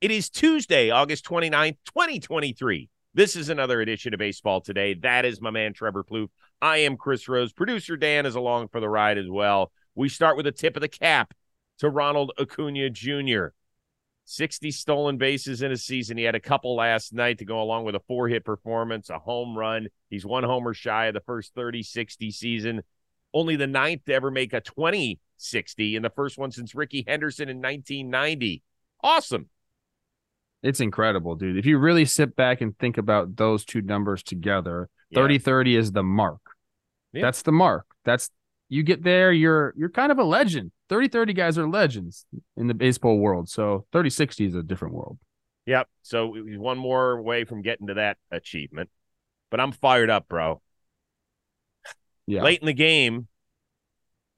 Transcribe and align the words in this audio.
It 0.00 0.10
is 0.10 0.30
Tuesday, 0.30 0.88
August 0.88 1.26
29th, 1.26 1.76
2023. 1.84 2.88
This 3.12 3.36
is 3.36 3.50
another 3.50 3.82
edition 3.82 4.14
of 4.14 4.18
Baseball 4.18 4.62
Today. 4.62 4.94
That 4.94 5.26
is 5.26 5.42
my 5.42 5.50
man, 5.50 5.74
Trevor 5.74 6.04
Plouffe. 6.04 6.30
I 6.62 6.78
am 6.78 6.96
Chris 6.96 7.28
Rose. 7.28 7.52
Producer 7.52 7.98
Dan 7.98 8.24
is 8.24 8.34
along 8.34 8.68
for 8.68 8.80
the 8.80 8.88
ride 8.88 9.18
as 9.18 9.28
well. 9.28 9.70
We 9.94 10.08
start 10.08 10.38
with 10.38 10.46
a 10.46 10.52
tip 10.52 10.74
of 10.74 10.80
the 10.80 10.88
cap 10.88 11.34
to 11.80 11.90
Ronald 11.90 12.32
Acuna 12.40 12.88
Jr. 12.88 13.48
60 14.24 14.70
stolen 14.70 15.18
bases 15.18 15.60
in 15.60 15.70
a 15.70 15.76
season. 15.76 16.16
He 16.16 16.24
had 16.24 16.34
a 16.34 16.40
couple 16.40 16.76
last 16.76 17.12
night 17.12 17.36
to 17.40 17.44
go 17.44 17.60
along 17.60 17.84
with 17.84 17.94
a 17.94 18.00
four 18.08 18.26
hit 18.26 18.42
performance, 18.42 19.10
a 19.10 19.18
home 19.18 19.54
run. 19.54 19.88
He's 20.08 20.24
one 20.24 20.44
homer 20.44 20.72
shy 20.72 21.08
of 21.08 21.14
the 21.14 21.20
first 21.20 21.52
30 21.54 21.82
60 21.82 22.30
season. 22.30 22.82
Only 23.34 23.56
the 23.56 23.66
ninth 23.66 24.06
to 24.06 24.14
ever 24.14 24.30
make 24.30 24.54
a 24.54 24.62
20 24.62 25.20
60, 25.36 25.96
and 25.96 26.02
the 26.02 26.08
first 26.08 26.38
one 26.38 26.52
since 26.52 26.74
Rickey 26.74 27.04
Henderson 27.06 27.50
in 27.50 27.58
1990. 27.58 28.62
Awesome. 29.02 29.50
It's 30.62 30.80
incredible, 30.80 31.36
dude. 31.36 31.56
If 31.56 31.64
you 31.66 31.78
really 31.78 32.04
sit 32.04 32.36
back 32.36 32.60
and 32.60 32.76
think 32.78 32.98
about 32.98 33.36
those 33.36 33.64
two 33.64 33.80
numbers 33.82 34.22
together, 34.22 34.88
Yeah. 35.10 35.20
30 35.20 35.38
30 35.38 35.76
is 35.76 35.92
the 35.92 36.02
mark. 36.02 36.40
Yeah. 37.12 37.22
That's 37.22 37.42
the 37.42 37.52
mark. 37.52 37.86
That's 38.04 38.30
you 38.68 38.82
get 38.82 39.02
there, 39.02 39.32
you're 39.32 39.74
you're 39.76 39.88
kind 39.90 40.12
of 40.12 40.18
a 40.18 40.24
legend. 40.24 40.70
30 40.88 41.08
30 41.08 41.32
guys 41.32 41.58
are 41.58 41.68
legends 41.68 42.26
in 42.56 42.66
the 42.66 42.74
baseball 42.74 43.18
world. 43.18 43.48
So 43.48 43.86
30 43.92 44.10
60 44.10 44.44
is 44.46 44.54
a 44.54 44.62
different 44.62 44.94
world. 44.94 45.18
Yep. 45.66 45.88
So 46.02 46.34
one 46.36 46.78
more 46.78 47.12
away 47.12 47.44
from 47.44 47.62
getting 47.62 47.86
to 47.88 47.94
that 47.94 48.18
achievement. 48.30 48.90
But 49.50 49.60
I'm 49.60 49.72
fired 49.72 50.10
up, 50.10 50.28
bro. 50.28 50.60
Yeah. 52.26 52.42
Late 52.42 52.60
in 52.60 52.66
the 52.66 52.72
game, 52.72 53.26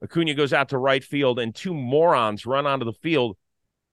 Acuna 0.03 0.33
goes 0.33 0.53
out 0.53 0.69
to 0.69 0.77
right 0.77 1.03
field, 1.03 1.39
and 1.39 1.53
two 1.53 1.73
morons 1.73 2.45
run 2.45 2.65
onto 2.65 2.85
the 2.85 2.93
field. 2.93 3.37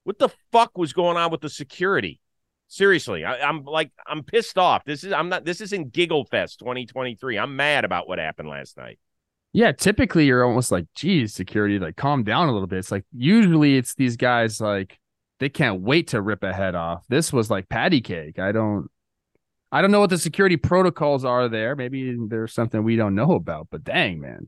What 0.03 0.17
the 0.17 0.29
fuck 0.51 0.77
was 0.77 0.93
going 0.93 1.17
on 1.17 1.31
with 1.31 1.41
the 1.41 1.49
security? 1.49 2.19
Seriously, 2.71 3.25
I, 3.25 3.41
I'm 3.41 3.65
like, 3.65 3.91
I'm 4.07 4.23
pissed 4.23 4.57
off. 4.57 4.85
This 4.85 5.03
is, 5.03 5.11
I'm 5.11 5.27
not. 5.27 5.43
This 5.43 5.59
isn't 5.59 5.91
Giggle 5.91 6.23
Fest 6.23 6.59
2023. 6.59 7.37
I'm 7.37 7.57
mad 7.57 7.83
about 7.83 8.07
what 8.07 8.17
happened 8.17 8.47
last 8.47 8.77
night. 8.77 8.97
Yeah, 9.51 9.73
typically 9.73 10.25
you're 10.25 10.45
almost 10.45 10.71
like, 10.71 10.85
geez, 10.95 11.33
security, 11.33 11.79
like 11.79 11.97
calm 11.97 12.23
down 12.23 12.47
a 12.47 12.53
little 12.53 12.67
bit. 12.67 12.79
It's 12.79 12.89
like 12.89 13.03
usually 13.11 13.75
it's 13.75 13.95
these 13.95 14.15
guys 14.15 14.61
like 14.61 14.97
they 15.41 15.49
can't 15.49 15.81
wait 15.81 16.07
to 16.09 16.21
rip 16.21 16.43
a 16.43 16.53
head 16.53 16.73
off. 16.73 17.03
This 17.09 17.33
was 17.33 17.49
like 17.49 17.67
patty 17.67 17.99
cake. 17.99 18.39
I 18.39 18.53
don't 18.53 18.87
I 19.69 19.81
don't 19.81 19.91
know 19.91 19.99
what 19.99 20.09
the 20.09 20.17
security 20.17 20.55
protocols 20.55 21.25
are 21.25 21.49
there. 21.49 21.75
Maybe 21.75 22.15
there's 22.29 22.53
something 22.53 22.85
we 22.85 22.95
don't 22.95 23.15
know 23.15 23.33
about, 23.33 23.67
but 23.69 23.83
dang, 23.83 24.21
man. 24.21 24.47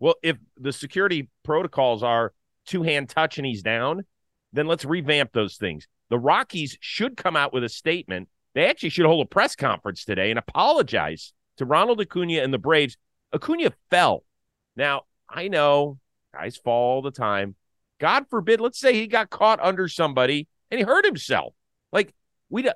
Well, 0.00 0.14
if 0.22 0.38
the 0.56 0.72
security 0.72 1.28
protocols 1.42 2.02
are 2.02 2.32
two 2.64 2.82
hand 2.82 3.10
touch 3.10 3.36
and 3.36 3.46
he's 3.46 3.62
down, 3.62 4.06
then 4.54 4.66
let's 4.66 4.86
revamp 4.86 5.34
those 5.34 5.58
things. 5.58 5.86
The 6.12 6.18
Rockies 6.18 6.76
should 6.78 7.16
come 7.16 7.36
out 7.36 7.54
with 7.54 7.64
a 7.64 7.70
statement. 7.70 8.28
They 8.54 8.66
actually 8.66 8.90
should 8.90 9.06
hold 9.06 9.24
a 9.24 9.28
press 9.30 9.56
conference 9.56 10.04
today 10.04 10.28
and 10.28 10.38
apologize 10.38 11.32
to 11.56 11.64
Ronald 11.64 12.02
Acuna 12.02 12.42
and 12.42 12.52
the 12.52 12.58
Braves. 12.58 12.98
Acuna 13.32 13.72
fell. 13.88 14.22
Now, 14.76 15.04
I 15.26 15.48
know 15.48 15.98
guys 16.34 16.58
fall 16.58 16.96
all 16.96 17.00
the 17.00 17.12
time. 17.12 17.54
God 17.98 18.26
forbid, 18.28 18.60
let's 18.60 18.78
say 18.78 18.92
he 18.92 19.06
got 19.06 19.30
caught 19.30 19.58
under 19.62 19.88
somebody 19.88 20.48
and 20.70 20.78
he 20.78 20.84
hurt 20.84 21.06
himself. 21.06 21.54
Like, 21.92 22.12
we 22.50 22.68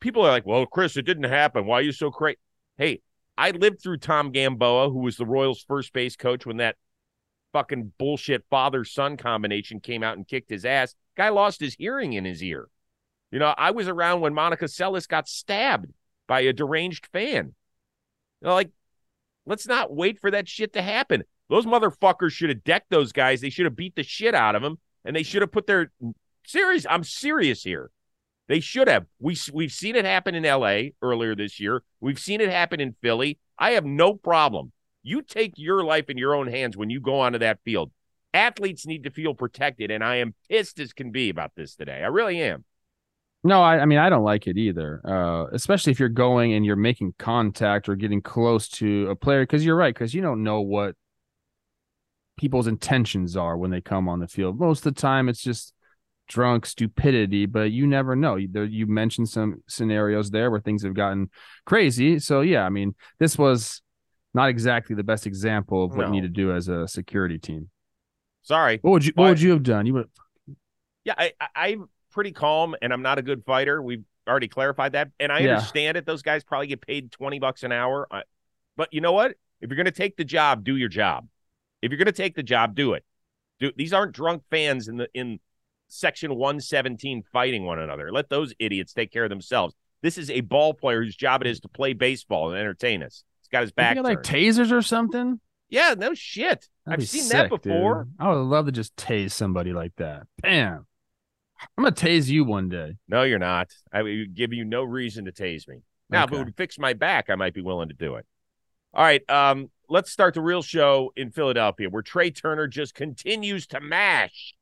people 0.00 0.26
are 0.26 0.30
like, 0.30 0.44
well, 0.44 0.66
Chris, 0.66 0.98
it 0.98 1.06
didn't 1.06 1.24
happen. 1.24 1.64
Why 1.64 1.78
are 1.78 1.82
you 1.82 1.92
so 1.92 2.10
crazy? 2.10 2.40
Hey, 2.76 3.00
I 3.38 3.52
lived 3.52 3.80
through 3.82 4.00
Tom 4.00 4.32
Gamboa, 4.32 4.90
who 4.90 4.98
was 4.98 5.16
the 5.16 5.24
Royals' 5.24 5.64
first 5.66 5.94
base 5.94 6.14
coach 6.14 6.44
when 6.44 6.58
that 6.58 6.76
fucking 7.54 7.94
bullshit 7.96 8.44
father 8.50 8.84
son 8.84 9.16
combination 9.16 9.80
came 9.80 10.02
out 10.02 10.18
and 10.18 10.28
kicked 10.28 10.50
his 10.50 10.66
ass. 10.66 10.94
Guy 11.16 11.30
lost 11.30 11.58
his 11.58 11.74
hearing 11.74 12.12
in 12.12 12.26
his 12.26 12.42
ear. 12.42 12.68
You 13.32 13.38
know, 13.38 13.54
I 13.56 13.70
was 13.70 13.88
around 13.88 14.20
when 14.20 14.34
Monica 14.34 14.66
Seles 14.66 15.08
got 15.08 15.26
stabbed 15.26 15.90
by 16.28 16.42
a 16.42 16.52
deranged 16.52 17.06
fan. 17.06 17.54
You 18.40 18.48
know, 18.48 18.54
like, 18.54 18.70
let's 19.46 19.66
not 19.66 19.92
wait 19.92 20.20
for 20.20 20.30
that 20.30 20.46
shit 20.46 20.74
to 20.74 20.82
happen. 20.82 21.24
Those 21.48 21.64
motherfuckers 21.64 22.32
should 22.32 22.50
have 22.50 22.62
decked 22.62 22.90
those 22.90 23.10
guys. 23.10 23.40
They 23.40 23.50
should 23.50 23.64
have 23.64 23.74
beat 23.74 23.96
the 23.96 24.02
shit 24.02 24.34
out 24.34 24.54
of 24.54 24.62
them, 24.62 24.78
and 25.04 25.16
they 25.16 25.22
should 25.22 25.42
have 25.42 25.50
put 25.50 25.66
their 25.66 25.90
serious. 26.46 26.86
I'm 26.88 27.04
serious 27.04 27.62
here. 27.62 27.90
They 28.48 28.60
should 28.60 28.88
have. 28.88 29.06
We 29.18 29.36
we've 29.52 29.72
seen 29.72 29.96
it 29.96 30.04
happen 30.04 30.34
in 30.34 30.44
L.A. 30.44 30.92
earlier 31.00 31.34
this 31.34 31.58
year. 31.58 31.82
We've 32.00 32.18
seen 32.18 32.42
it 32.42 32.50
happen 32.50 32.80
in 32.80 32.96
Philly. 33.00 33.38
I 33.58 33.70
have 33.72 33.86
no 33.86 34.14
problem. 34.14 34.72
You 35.02 35.22
take 35.22 35.54
your 35.56 35.84
life 35.84 36.10
in 36.10 36.18
your 36.18 36.34
own 36.34 36.48
hands 36.48 36.76
when 36.76 36.90
you 36.90 37.00
go 37.00 37.20
onto 37.20 37.38
that 37.38 37.60
field. 37.64 37.92
Athletes 38.34 38.86
need 38.86 39.04
to 39.04 39.10
feel 39.10 39.34
protected, 39.34 39.90
and 39.90 40.04
I 40.04 40.16
am 40.16 40.34
pissed 40.50 40.80
as 40.80 40.92
can 40.92 41.12
be 41.12 41.30
about 41.30 41.52
this 41.56 41.74
today. 41.74 42.02
I 42.02 42.08
really 42.08 42.40
am. 42.42 42.64
No, 43.44 43.60
I, 43.60 43.80
I 43.80 43.84
mean 43.86 43.98
I 43.98 44.08
don't 44.08 44.22
like 44.24 44.46
it 44.46 44.56
either. 44.56 45.00
Uh, 45.04 45.46
especially 45.52 45.90
if 45.90 45.98
you're 46.00 46.08
going 46.08 46.52
and 46.52 46.64
you're 46.64 46.76
making 46.76 47.14
contact 47.18 47.88
or 47.88 47.96
getting 47.96 48.22
close 48.22 48.68
to 48.68 49.08
a 49.10 49.16
player, 49.16 49.42
because 49.42 49.64
you're 49.64 49.76
right, 49.76 49.94
because 49.94 50.14
you 50.14 50.22
don't 50.22 50.42
know 50.42 50.60
what 50.60 50.94
people's 52.36 52.66
intentions 52.66 53.36
are 53.36 53.56
when 53.56 53.70
they 53.70 53.80
come 53.80 54.08
on 54.08 54.20
the 54.20 54.28
field. 54.28 54.58
Most 54.58 54.86
of 54.86 54.94
the 54.94 55.00
time, 55.00 55.28
it's 55.28 55.42
just 55.42 55.74
drunk 56.28 56.64
stupidity, 56.66 57.46
but 57.46 57.72
you 57.72 57.86
never 57.86 58.14
know. 58.16 58.36
You, 58.36 58.48
there, 58.50 58.64
you 58.64 58.86
mentioned 58.86 59.28
some 59.28 59.62
scenarios 59.66 60.30
there 60.30 60.50
where 60.50 60.60
things 60.60 60.82
have 60.84 60.94
gotten 60.94 61.28
crazy. 61.66 62.20
So 62.20 62.40
yeah, 62.42 62.64
I 62.64 62.68
mean, 62.68 62.94
this 63.18 63.36
was 63.36 63.82
not 64.34 64.48
exactly 64.48 64.96
the 64.96 65.02
best 65.02 65.26
example 65.26 65.84
of 65.84 65.90
what 65.90 66.02
No. 66.02 66.06
you 66.06 66.12
need 66.20 66.22
to 66.22 66.28
do 66.28 66.54
as 66.54 66.68
a 66.68 66.86
security 66.88 67.38
team. 67.38 67.68
Sorry. 68.42 68.78
What 68.82 68.92
would 68.92 69.04
you 69.04 69.12
What 69.14 69.28
would 69.28 69.40
you 69.40 69.50
have 69.50 69.62
done? 69.62 69.84
You 69.84 69.94
would. 69.94 70.08
Yeah, 71.04 71.14
I, 71.18 71.32
I, 71.54 71.76
pretty 72.12 72.32
calm, 72.32 72.76
and 72.82 72.92
I'm 72.92 73.02
not 73.02 73.18
a 73.18 73.22
good 73.22 73.44
fighter. 73.44 73.82
We've 73.82 74.04
already 74.28 74.48
clarified 74.48 74.92
that, 74.92 75.10
and 75.18 75.32
I 75.32 75.40
Yeah. 75.40 75.56
understand 75.56 75.96
it. 75.96 76.06
Those 76.06 76.22
guys 76.22 76.44
probably 76.44 76.68
get 76.68 76.80
paid 76.80 77.10
twenty 77.10 77.38
bucks 77.38 77.62
an 77.64 77.72
hour, 77.72 78.06
I, 78.10 78.22
but 78.76 78.88
you 78.92 79.00
know 79.00 79.12
what? 79.12 79.32
If 79.60 79.70
you're 79.70 79.76
going 79.76 79.86
to 79.86 79.90
take 79.90 80.16
the 80.16 80.24
job, 80.24 80.64
do 80.64 80.76
your 80.76 80.88
job. 80.88 81.26
If 81.82 81.90
you're 81.90 81.98
going 81.98 82.06
to 82.06 82.12
take 82.12 82.34
the 82.36 82.42
job, 82.42 82.74
do 82.74 82.92
it. 82.94 83.04
Do, 83.60 83.70
these 83.76 83.92
aren't 83.92 84.12
drunk 84.12 84.42
fans 84.50 84.88
in 84.88 84.96
the 84.96 85.08
in 85.14 85.40
section 85.88 86.34
117 86.34 87.22
fighting 87.32 87.64
one 87.64 87.78
another. 87.78 88.10
Let 88.12 88.28
those 88.28 88.54
idiots 88.58 88.92
take 88.92 89.12
care 89.12 89.24
of 89.24 89.30
themselves. 89.30 89.74
This 90.02 90.18
is 90.18 90.30
a 90.30 90.40
ball 90.40 90.74
player 90.74 91.02
whose 91.02 91.14
job 91.14 91.42
it 91.42 91.46
is 91.46 91.60
to 91.60 91.68
play 91.68 91.92
baseball 91.92 92.50
and 92.50 92.58
entertain 92.58 93.02
us. 93.02 93.22
He's 93.40 93.48
got 93.48 93.62
his 93.62 93.72
back 93.72 93.94
got 93.96 94.04
like 94.04 94.22
tasers 94.22 94.72
or 94.72 94.82
something. 94.82 95.38
yeah, 95.68 95.94
no 95.96 96.12
shit. 96.14 96.68
That'd 96.86 96.94
I've 96.94 96.98
be 97.00 97.04
seen 97.06 97.22
sick, 97.22 97.50
that 97.50 97.50
before. 97.50 98.04
dude. 98.04 98.14
I 98.18 98.28
would 98.30 98.40
love 98.40 98.66
to 98.66 98.72
just 98.72 98.96
tase 98.96 99.30
somebody 99.32 99.72
like 99.72 99.94
that. 99.96 100.26
Bam. 100.40 100.86
I'm 101.76 101.84
gonna 101.84 101.94
tase 101.94 102.28
you 102.28 102.44
one 102.44 102.68
day. 102.68 102.96
No, 103.08 103.22
you're 103.22 103.38
not. 103.38 103.70
I 103.92 104.02
would 104.02 104.34
give 104.34 104.52
you 104.52 104.64
no 104.64 104.82
reason 104.82 105.24
to 105.26 105.32
tase 105.32 105.66
me. 105.68 105.82
Now, 106.10 106.24
if 106.24 106.32
it 106.32 106.36
would 106.36 106.56
fix 106.56 106.78
my 106.78 106.92
back, 106.92 107.30
I 107.30 107.36
might 107.36 107.54
be 107.54 107.62
willing 107.62 107.88
to 107.88 107.94
do 107.94 108.16
it. 108.16 108.26
All 108.92 109.02
right. 109.02 109.22
Um, 109.30 109.70
let's 109.88 110.10
start 110.10 110.34
the 110.34 110.42
real 110.42 110.60
show 110.60 111.12
in 111.16 111.30
Philadelphia, 111.30 111.88
where 111.88 112.02
Trea 112.02 112.30
Turner 112.30 112.66
just 112.66 112.94
continues 112.94 113.66
to 113.68 113.80
mash. 113.80 114.54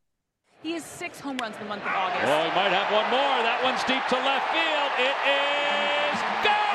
He 0.62 0.72
has 0.72 0.84
six 0.84 1.18
home 1.18 1.38
runs 1.38 1.56
in 1.56 1.62
the 1.62 1.68
month 1.68 1.82
of 1.82 1.88
August. 1.88 2.22
Well, 2.22 2.44
he 2.44 2.54
might 2.54 2.70
have 2.70 2.92
one 2.92 3.10
more. 3.10 3.36
That 3.42 3.64
one's 3.64 3.82
deep 3.88 4.04
to 4.12 4.18
left 4.20 4.46
field. 4.52 4.92
It 5.00 5.16
is 5.26 6.20
gone. 6.44 6.70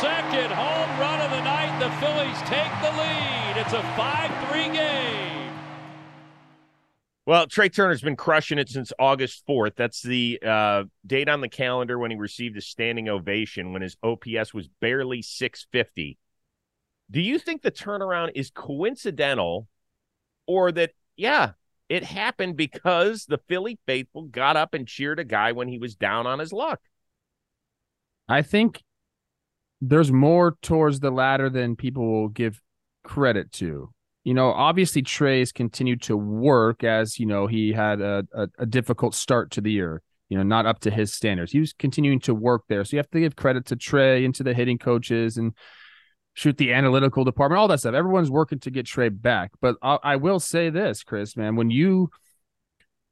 Second 0.00 0.50
home 0.50 0.90
run 0.98 1.20
of 1.20 1.30
the 1.30 1.44
night. 1.44 1.78
The 1.78 1.92
Phillies 2.00 2.40
take 2.48 2.72
the 2.80 2.90
lead. 2.96 3.60
It's 3.60 3.74
a 3.76 3.84
5-3 3.94 4.72
game. 4.72 5.31
Well, 7.24 7.46
Trea 7.46 7.68
Turner's 7.68 8.02
been 8.02 8.16
crushing 8.16 8.58
it 8.58 8.68
since 8.68 8.92
August 8.98 9.44
4th. 9.48 9.76
That's 9.76 10.02
the 10.02 10.40
uh, 10.44 10.84
date 11.06 11.28
on 11.28 11.40
the 11.40 11.48
calendar 11.48 11.96
when 11.96 12.10
he 12.10 12.16
received 12.16 12.56
a 12.56 12.60
standing 12.60 13.08
ovation 13.08 13.72
when 13.72 13.82
his 13.82 13.96
OPS 14.02 14.52
was 14.52 14.68
barely 14.80 15.22
650. 15.22 16.18
Do 17.10 17.20
you 17.20 17.38
think 17.38 17.62
the 17.62 17.70
turnaround 17.70 18.32
is 18.34 18.50
coincidental 18.50 19.68
or 20.48 20.72
that, 20.72 20.90
yeah, 21.16 21.52
it 21.88 22.02
happened 22.02 22.56
because 22.56 23.26
the 23.26 23.38
Philly 23.48 23.78
faithful 23.86 24.22
got 24.22 24.56
up 24.56 24.74
and 24.74 24.88
cheered 24.88 25.20
a 25.20 25.24
guy 25.24 25.52
when 25.52 25.68
he 25.68 25.78
was 25.78 25.94
down 25.94 26.26
on 26.26 26.40
his 26.40 26.52
luck? 26.52 26.80
I 28.28 28.42
think 28.42 28.82
there's 29.80 30.10
more 30.10 30.56
towards 30.62 31.00
the 31.00 31.10
latter 31.10 31.50
than 31.50 31.76
people 31.76 32.10
will 32.10 32.28
give 32.28 32.60
credit 33.04 33.52
to. 33.52 33.92
You 34.24 34.34
know, 34.34 34.52
obviously 34.52 35.02
Trea's 35.02 35.52
continued 35.52 36.02
to 36.02 36.16
work 36.16 36.84
as 36.84 37.18
you 37.18 37.26
know 37.26 37.46
he 37.46 37.72
had 37.72 38.00
a, 38.00 38.24
a, 38.32 38.48
a 38.58 38.66
difficult 38.66 39.14
start 39.14 39.50
to 39.52 39.60
the 39.60 39.72
year. 39.72 40.02
You 40.28 40.38
know, 40.38 40.44
not 40.44 40.64
up 40.64 40.80
to 40.80 40.90
his 40.90 41.12
standards. 41.12 41.52
He 41.52 41.60
was 41.60 41.74
continuing 41.74 42.20
to 42.20 42.34
work 42.34 42.62
there, 42.68 42.84
so 42.84 42.96
you 42.96 42.98
have 42.98 43.10
to 43.10 43.20
give 43.20 43.36
credit 43.36 43.66
to 43.66 43.76
Trea 43.76 44.24
and 44.24 44.34
to 44.36 44.42
the 44.42 44.54
hitting 44.54 44.78
coaches 44.78 45.36
and 45.36 45.52
shoot 46.34 46.56
the 46.56 46.72
analytical 46.72 47.24
department, 47.24 47.58
all 47.58 47.68
that 47.68 47.80
stuff. 47.80 47.94
Everyone's 47.94 48.30
working 48.30 48.58
to 48.60 48.70
get 48.70 48.86
Trea 48.86 49.10
back. 49.10 49.50
But 49.60 49.76
I, 49.82 49.98
I 50.02 50.16
will 50.16 50.40
say 50.40 50.70
this, 50.70 51.02
Chris, 51.02 51.36
man, 51.36 51.56
when 51.56 51.70
you 51.70 52.10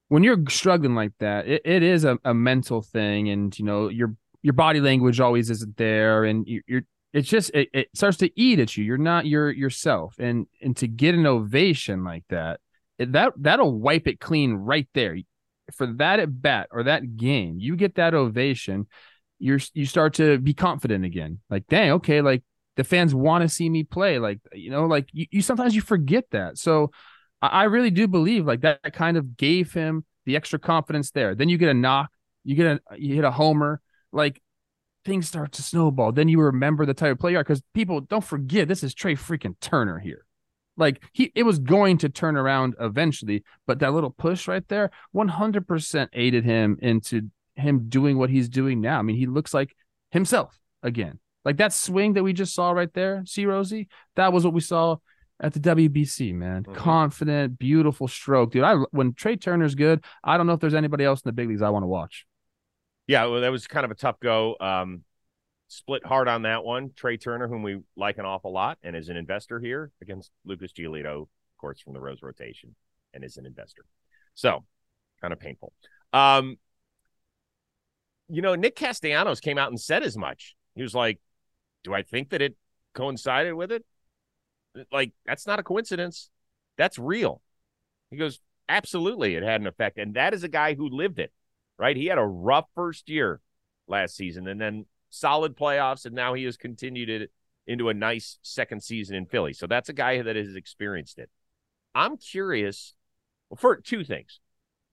when 0.09 0.25
you're 0.25 0.43
struggling 0.49 0.95
like 0.95 1.13
that, 1.21 1.47
it, 1.47 1.63
it 1.65 1.83
is 1.83 2.05
a, 2.05 2.19
a 2.25 2.35
mental 2.35 2.83
thing, 2.83 3.29
and 3.29 3.57
you 3.59 3.65
know 3.65 3.89
your 3.89 4.15
your 4.43 4.55
body 4.55 4.81
language 4.81 5.21
always 5.21 5.51
isn't 5.51 5.77
there, 5.77 6.25
and 6.25 6.47
you, 6.47 6.63
you're 6.67 6.83
it's 7.13 7.29
just 7.29 7.51
it, 7.55 7.69
it 7.73 7.89
starts 7.95 8.19
to 8.19 8.31
eat 8.41 8.59
at 8.61 8.77
you. 8.77 8.85
You're 8.85 8.99
not 8.99 9.27
your 9.27 9.51
yourself, 9.51 10.15
and 10.19 10.47
and 10.63 10.77
to 10.79 10.87
get 10.87 11.15
an 11.15 11.27
ovation 11.27 12.05
like 12.05 12.25
that, 12.29 12.61
that 12.99 13.33
that'll 13.37 13.79
wipe 13.79 14.07
it 14.07 14.21
clean 14.21 14.55
right 14.55 14.89
there. 14.95 15.17
for 15.75 15.87
that 15.87 16.21
at 16.21 16.43
bat 16.43 16.69
or 16.71 16.85
that 16.85 17.17
game, 17.17 17.59
you 17.59 17.77
get 17.77 17.97
that 17.97 18.15
ovation, 18.15 18.87
you're 19.39 19.61
you 19.75 19.87
start 19.87 20.15
to 20.15 20.39
be 20.39 20.55
confident 20.55 21.05
again. 21.05 21.41
Like, 21.49 21.67
dang, 21.67 21.93
okay, 21.93 22.21
like 22.21 22.43
the 22.77 22.85
fans 22.85 23.15
want 23.15 23.43
to 23.43 23.49
see 23.49 23.69
me 23.69 23.83
play. 23.83 24.19
Like, 24.19 24.41
you 24.53 24.71
know, 24.71 24.87
like 24.87 25.09
you, 25.13 25.27
you 25.31 25.43
sometimes 25.43 25.75
you 25.75 25.83
forget 25.83 26.25
that. 26.31 26.59
So 26.59 26.91
I, 27.43 27.49
I 27.49 27.65
really 27.65 27.91
do 27.91 28.07
believe 28.07 28.47
like 28.47 28.61
that 28.61 28.93
kind 28.93 29.17
of 29.17 29.37
gave 29.37 29.73
him 29.73 30.05
the 30.27 30.37
extra 30.37 30.59
confidence 30.59 31.11
there. 31.11 31.35
Then 31.35 31.49
you 31.49 31.59
get 31.59 31.71
a 31.71 31.75
knock, 31.75 32.11
you 32.45 32.55
get 32.55 32.67
a 32.67 32.81
you 32.97 33.15
hit 33.15 33.25
a 33.25 33.31
homer, 33.31 33.81
like 34.13 34.41
things 35.05 35.29
start 35.29 35.53
to 35.53 35.63
snowball. 35.63 36.13
Then 36.13 36.29
you 36.29 36.41
remember 36.41 36.87
the 36.87 36.95
type 36.95 37.13
of 37.13 37.19
player 37.19 37.39
because 37.39 37.63
people 37.75 38.01
don't 38.01 38.25
forget 38.25 38.69
this 38.69 38.83
is 38.83 38.95
Trea 38.95 39.17
freaking 39.17 39.55
Turner 39.61 39.99
here. 39.99 40.25
Like 40.77 41.03
he, 41.13 41.33
it 41.35 41.43
was 41.43 41.59
going 41.59 41.99
to 41.99 42.09
turn 42.09 42.37
around 42.37 42.75
eventually, 42.81 43.45
but 43.67 43.81
that 43.81 43.93
little 43.93 44.11
push 44.11 44.49
right 44.49 44.67
there, 44.69 44.91
100% 45.15 46.09
aided 46.13 46.45
him 46.45 46.79
into 46.81 47.29
him 47.55 47.89
doing 47.89 48.17
what 48.17 48.31
he's 48.31 48.49
doing 48.49 48.81
now. 48.81 48.99
I 48.99 49.03
mean, 49.03 49.17
he 49.17 49.27
looks 49.27 49.53
like 49.53 49.77
himself 50.11 50.59
again. 50.83 51.19
Like 51.45 51.59
that 51.59 51.73
swing 51.73 52.15
that 52.15 52.23
we 52.23 52.33
just 52.33 52.55
saw 52.55 52.73
right 52.73 52.93
there, 52.93 53.23
see 53.27 53.47
Rosie, 53.47 53.89
that 54.17 54.33
was 54.33 54.45
what 54.45 54.55
we 54.55 54.61
saw 54.61 54.97
at 55.41 55.55
the 55.55 55.61
WBC, 55.61 56.35
man. 56.35 56.63
Mm-hmm. 56.63 56.75
Confident, 56.75 57.59
beautiful 57.59 58.09
stroke, 58.09 58.53
dude. 58.53 58.63
I 58.63 58.75
when 58.91 59.15
Trea 59.15 59.37
Turner's 59.37 59.75
good, 59.75 60.05
I 60.23 60.37
don't 60.37 60.47
know 60.47 60.53
if 60.53 60.61
there's 60.61 60.75
anybody 60.75 61.05
else 61.05 61.21
in 61.21 61.29
the 61.29 61.33
big 61.33 61.49
leagues 61.49 61.63
I 61.63 61.71
want 61.71 61.83
to 61.83 61.89
watch. 61.89 62.27
Yeah, 63.11 63.25
well, 63.25 63.41
that 63.41 63.51
was 63.51 63.67
kind 63.67 63.85
of 63.85 63.91
a 63.91 63.97
tough 63.97 64.21
go. 64.21 64.55
Um, 64.61 65.03
split 65.67 66.07
hard 66.07 66.29
on 66.29 66.43
that 66.43 66.63
one. 66.63 66.93
Trea 66.95 67.17
Turner, 67.17 67.49
whom 67.49 67.65
we 67.65 67.81
like 67.97 68.19
an 68.19 68.25
awful 68.25 68.53
lot, 68.53 68.79
and 68.85 68.95
is 68.95 69.09
an 69.09 69.17
investor 69.17 69.59
here 69.59 69.91
against 70.01 70.31
Lucas 70.45 70.71
Giolito, 70.73 71.23
of 71.23 71.29
course, 71.59 71.81
from 71.81 71.93
the 71.93 72.01
Rose 72.01 72.23
rotation, 72.23 72.77
and 73.13 73.25
is 73.25 73.37
an 73.37 73.47
investor. 73.47 73.85
So, 74.35 74.65
kind 75.21 75.33
of 75.33 75.41
painful. 75.41 75.73
Um, 76.13 76.59
you 78.29 78.43
know, 78.43 78.55
Nick 78.55 78.77
Castellanos 78.77 79.41
came 79.41 79.59
out 79.59 79.71
and 79.71 79.81
said 79.81 80.05
as 80.05 80.17
much. 80.17 80.55
He 80.77 80.83
was 80.83 80.95
like, 80.95 81.19
"Do 81.83 81.93
I 81.93 82.03
think 82.03 82.31
that 82.31 82.41
it 82.41 82.55
coincided 82.95 83.55
with 83.55 83.73
it? 83.73 83.85
Like, 84.93 85.15
that's 85.27 85.49
not 85.49 85.59
a 85.59 85.65
coincidence. 85.65 86.31
That's 86.79 86.97
real." 86.97 87.43
He 88.13 88.19
goes, 88.19 88.39
"Absolutely, 88.69 89.35
it 89.35 89.43
had 89.43 89.61
an 89.61 89.67
effect, 89.67 89.99
and 89.99 90.15
that 90.15 90.33
is 90.33 90.45
a 90.45 90.49
guy 90.49 90.75
who 90.75 90.89
lived 90.89 91.19
it." 91.19 91.33
Right? 91.81 91.97
He 91.97 92.07
had 92.07 92.19
a 92.19 92.27
rough 92.27 92.67
first 92.75 93.09
year 93.09 93.41
last 93.89 94.15
season 94.15 94.47
and 94.47 94.61
then 94.61 94.85
solid 95.09 95.57
playoffs, 95.57 96.05
and 96.05 96.15
now 96.15 96.35
he 96.35 96.45
has 96.45 96.59
continued 96.59 97.09
it 97.09 97.33
into 97.67 97.89
a 97.89 97.95
nice 97.95 98.39
second 98.43 98.83
season 98.83 99.17
in 99.17 99.25
Philly. 99.25 99.55
So 99.55 99.67
that's 99.67 99.89
a 99.89 99.95
guy 99.95 100.21
that 100.21 100.37
has 100.37 100.55
experienced 100.55 101.19
it. 101.19 101.31
I'm 101.95 102.19
curious 102.19 102.95
for 103.57 103.77
two 103.77 104.05
things. 104.05 104.41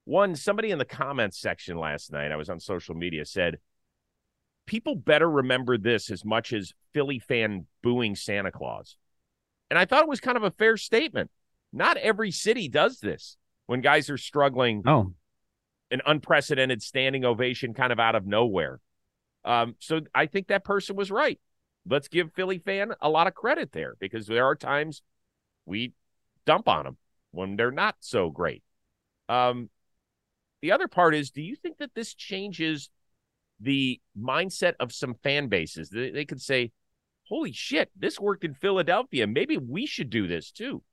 One, 0.06 0.36
somebody 0.38 0.72
in 0.72 0.80
the 0.80 0.86
comments 0.86 1.38
section 1.38 1.78
last 1.78 2.14
night, 2.14 2.32
I 2.32 2.38
was 2.38 2.50
on 2.50 2.62
social 2.62 2.96
media, 2.96 3.26
said, 3.26 3.58
People 4.66 4.96
better 4.96 5.30
remember 5.30 5.78
this 5.78 6.10
as 6.10 6.24
much 6.24 6.54
as 6.54 6.74
Philly 6.94 7.20
fan 7.20 7.66
booing 7.84 8.16
Santa 8.16 8.52
Claus. 8.52 8.96
And 9.70 9.78
I 9.78 9.86
thought 9.86 10.04
it 10.04 10.10
was 10.10 10.22
kind 10.22 10.38
of 10.38 10.44
a 10.44 10.52
fair 10.52 10.78
statement. 10.78 11.32
Not 11.74 11.98
every 11.98 12.32
city 12.32 12.70
does 12.70 13.00
this 13.00 13.38
when 13.66 13.82
guys 13.82 14.10
are 14.10 14.18
struggling. 14.18 14.84
Oh, 14.86 15.14
an 15.92 16.02
unprecedented 16.06 16.82
standing 16.82 17.26
ovation 17.26 17.74
kind 17.74 17.92
of 17.92 18.00
out 18.00 18.16
of 18.16 18.26
nowhere. 18.26 18.80
Um, 19.46 19.76
so 19.80 20.02
I 20.14 20.26
think 20.26 20.48
that 20.48 20.66
person 20.66 20.96
was 20.96 21.10
right. 21.10 21.40
Let's 21.90 22.10
give 22.10 22.34
Philly 22.34 22.60
fan 22.60 22.92
a 23.00 23.10
lot 23.10 23.28
of 23.28 23.34
credit 23.34 23.72
there 23.72 23.96
because 24.00 24.28
there 24.28 24.46
are 24.46 24.56
times 24.56 25.02
we 25.66 25.94
dump 26.46 26.68
on 26.68 26.84
them 26.84 26.98
when 27.32 27.56
they're 27.56 27.72
not 27.72 27.96
so 28.00 28.30
great. 28.30 28.64
Um, 29.30 29.70
the 30.62 30.72
other 30.72 30.88
part 30.88 31.16
is, 31.16 31.32
do 31.32 31.42
you 31.42 31.56
think 31.56 31.78
that 31.78 31.94
this 31.94 32.14
changes 32.14 32.90
the 33.60 34.02
mindset 34.20 34.74
of 34.80 34.92
some 34.92 35.16
fan 35.24 35.48
bases? 35.48 35.90
They, 35.90 36.10
they 36.12 36.26
could 36.26 36.42
say, 36.42 36.72
"Holy 37.28 37.52
shit, 37.52 37.90
this 37.96 38.20
worked 38.20 38.44
in 38.44 38.54
Philadelphia. 38.54 39.28
Maybe 39.28 39.58
we 39.58 39.86
should 39.86 40.10
do 40.10 40.28
this 40.28 40.52
too." 40.52 40.84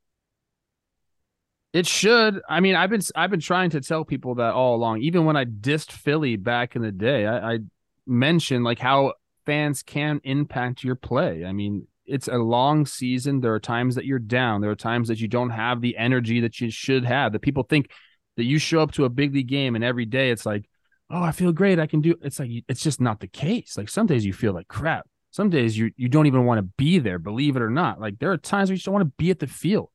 It 1.75 1.89
should. 1.89 2.41
I 2.49 2.61
mean, 2.61 2.77
I've 2.77 2.89
been 2.89 3.03
I've 3.17 3.33
been 3.33 3.41
trying 3.41 3.71
to 3.71 3.81
tell 3.81 4.05
people 4.05 4.37
that 4.37 4.55
all 4.55 4.77
along. 4.77 5.01
Even 5.01 5.25
when 5.25 5.37
I 5.37 5.45
dissed 5.45 5.91
Philly 5.91 6.37
back 6.37 6.77
in 6.77 6.83
the 6.83 6.93
day, 6.93 7.27
I, 7.27 7.55
I 7.55 7.59
mentioned 8.07 8.63
like 8.63 8.79
how 8.79 9.15
fans 9.45 9.83
can 9.83 10.21
impact 10.23 10.85
your 10.85 10.95
play. 10.95 11.45
I 11.45 11.51
mean, 11.51 11.89
it's 12.07 12.29
a 12.29 12.37
long 12.37 12.87
season. 12.87 13.41
There 13.41 13.53
are 13.53 13.61
times 13.61 13.97
that 13.97 14.05
you're 14.05 14.21
down. 14.21 14.61
There 14.61 14.71
are 14.71 14.77
times 14.77 15.09
that 15.09 15.19
you 15.19 15.27
don't 15.27 15.51
have 15.51 15.81
the 15.81 15.97
energy 15.97 16.39
that 16.43 16.61
you 16.61 16.71
should 16.71 17.05
have. 17.05 17.33
That 17.33 17.43
people 17.43 17.65
think 17.65 17.91
that 18.37 18.45
you 18.45 18.59
show 18.59 18.81
up 18.81 18.93
to 18.93 19.05
a 19.05 19.09
big 19.11 19.35
league 19.35 19.49
game 19.49 19.75
and 19.75 19.83
every 19.83 20.05
day 20.05 20.31
it's 20.31 20.47
like, 20.47 20.69
oh, 21.11 21.25
I 21.25 21.33
feel 21.33 21.51
great. 21.51 21.81
I 21.81 21.89
can 21.89 22.01
do. 22.01 22.15
It's 22.23 22.39
like 22.39 22.51
it's 22.69 22.85
just 22.85 23.01
not 23.01 23.19
the 23.19 23.27
case. 23.27 23.77
Like 23.77 23.89
some 23.89 24.07
days 24.07 24.25
you 24.25 24.33
feel 24.33 24.53
like 24.53 24.69
crap. 24.69 25.09
Some 25.33 25.51
days 25.51 25.77
you 25.77 25.91
you 25.97 26.09
don't 26.09 26.27
even 26.27 26.45
want 26.45 26.59
to 26.59 26.73
be 26.79 27.01
there. 27.01 27.19
Believe 27.19 27.57
it 27.57 27.63
or 27.63 27.71
not. 27.71 28.01
Like 28.01 28.21
there 28.21 28.31
are 28.31 28.37
times 28.37 28.69
where 28.69 28.75
you 28.75 28.77
just 28.77 28.87
don't 28.87 28.95
want 28.95 29.09
to 29.09 29.15
be 29.19 29.33
at 29.33 29.41
the 29.41 29.49
field 29.49 29.89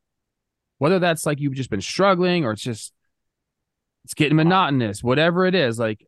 whether 0.79 0.97
that's 0.97 1.25
like 1.25 1.39
you've 1.39 1.53
just 1.53 1.69
been 1.69 1.81
struggling 1.81 2.43
or 2.43 2.51
it's 2.51 2.63
just 2.63 2.91
it's 4.05 4.13
getting 4.15 4.37
monotonous, 4.37 5.03
whatever 5.03 5.45
it 5.45 5.53
is, 5.53 5.77
like 5.77 6.05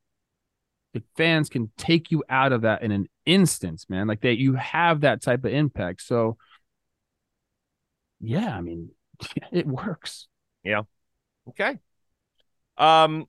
the 0.93 1.03
fans 1.15 1.49
can 1.49 1.71
take 1.77 2.09
you 2.09 2.23
out 2.29 2.51
of 2.51 2.61
that 2.61 2.81
in 2.81 2.91
an 2.91 3.07
instance, 3.25 3.85
man. 3.89 4.07
Like 4.07 4.21
that 4.21 4.39
you 4.39 4.55
have 4.55 5.01
that 5.01 5.21
type 5.21 5.45
of 5.45 5.53
impact. 5.53 6.01
So 6.01 6.37
yeah, 8.19 8.55
I 8.55 8.61
mean, 8.61 8.89
it 9.51 9.67
works. 9.67 10.27
Yeah. 10.63 10.81
Okay. 11.49 11.77
Um, 12.77 13.25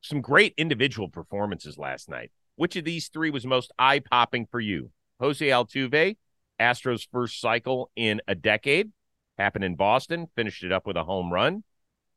some 0.00 0.20
great 0.20 0.54
individual 0.56 1.08
performances 1.08 1.78
last 1.78 2.08
night. 2.08 2.30
Which 2.56 2.76
of 2.76 2.84
these 2.84 3.08
three 3.08 3.30
was 3.30 3.44
most 3.44 3.72
eye 3.78 3.98
popping 3.98 4.46
for 4.46 4.60
you? 4.60 4.90
Jose 5.18 5.46
Altuve, 5.46 6.16
Astros' 6.60 7.08
first 7.10 7.40
cycle 7.40 7.90
in 7.96 8.20
a 8.28 8.34
decade, 8.34 8.92
happened 9.38 9.64
in 9.64 9.76
Boston, 9.76 10.26
finished 10.36 10.64
it 10.64 10.72
up 10.72 10.86
with 10.86 10.96
a 10.96 11.04
home 11.04 11.32
run. 11.32 11.64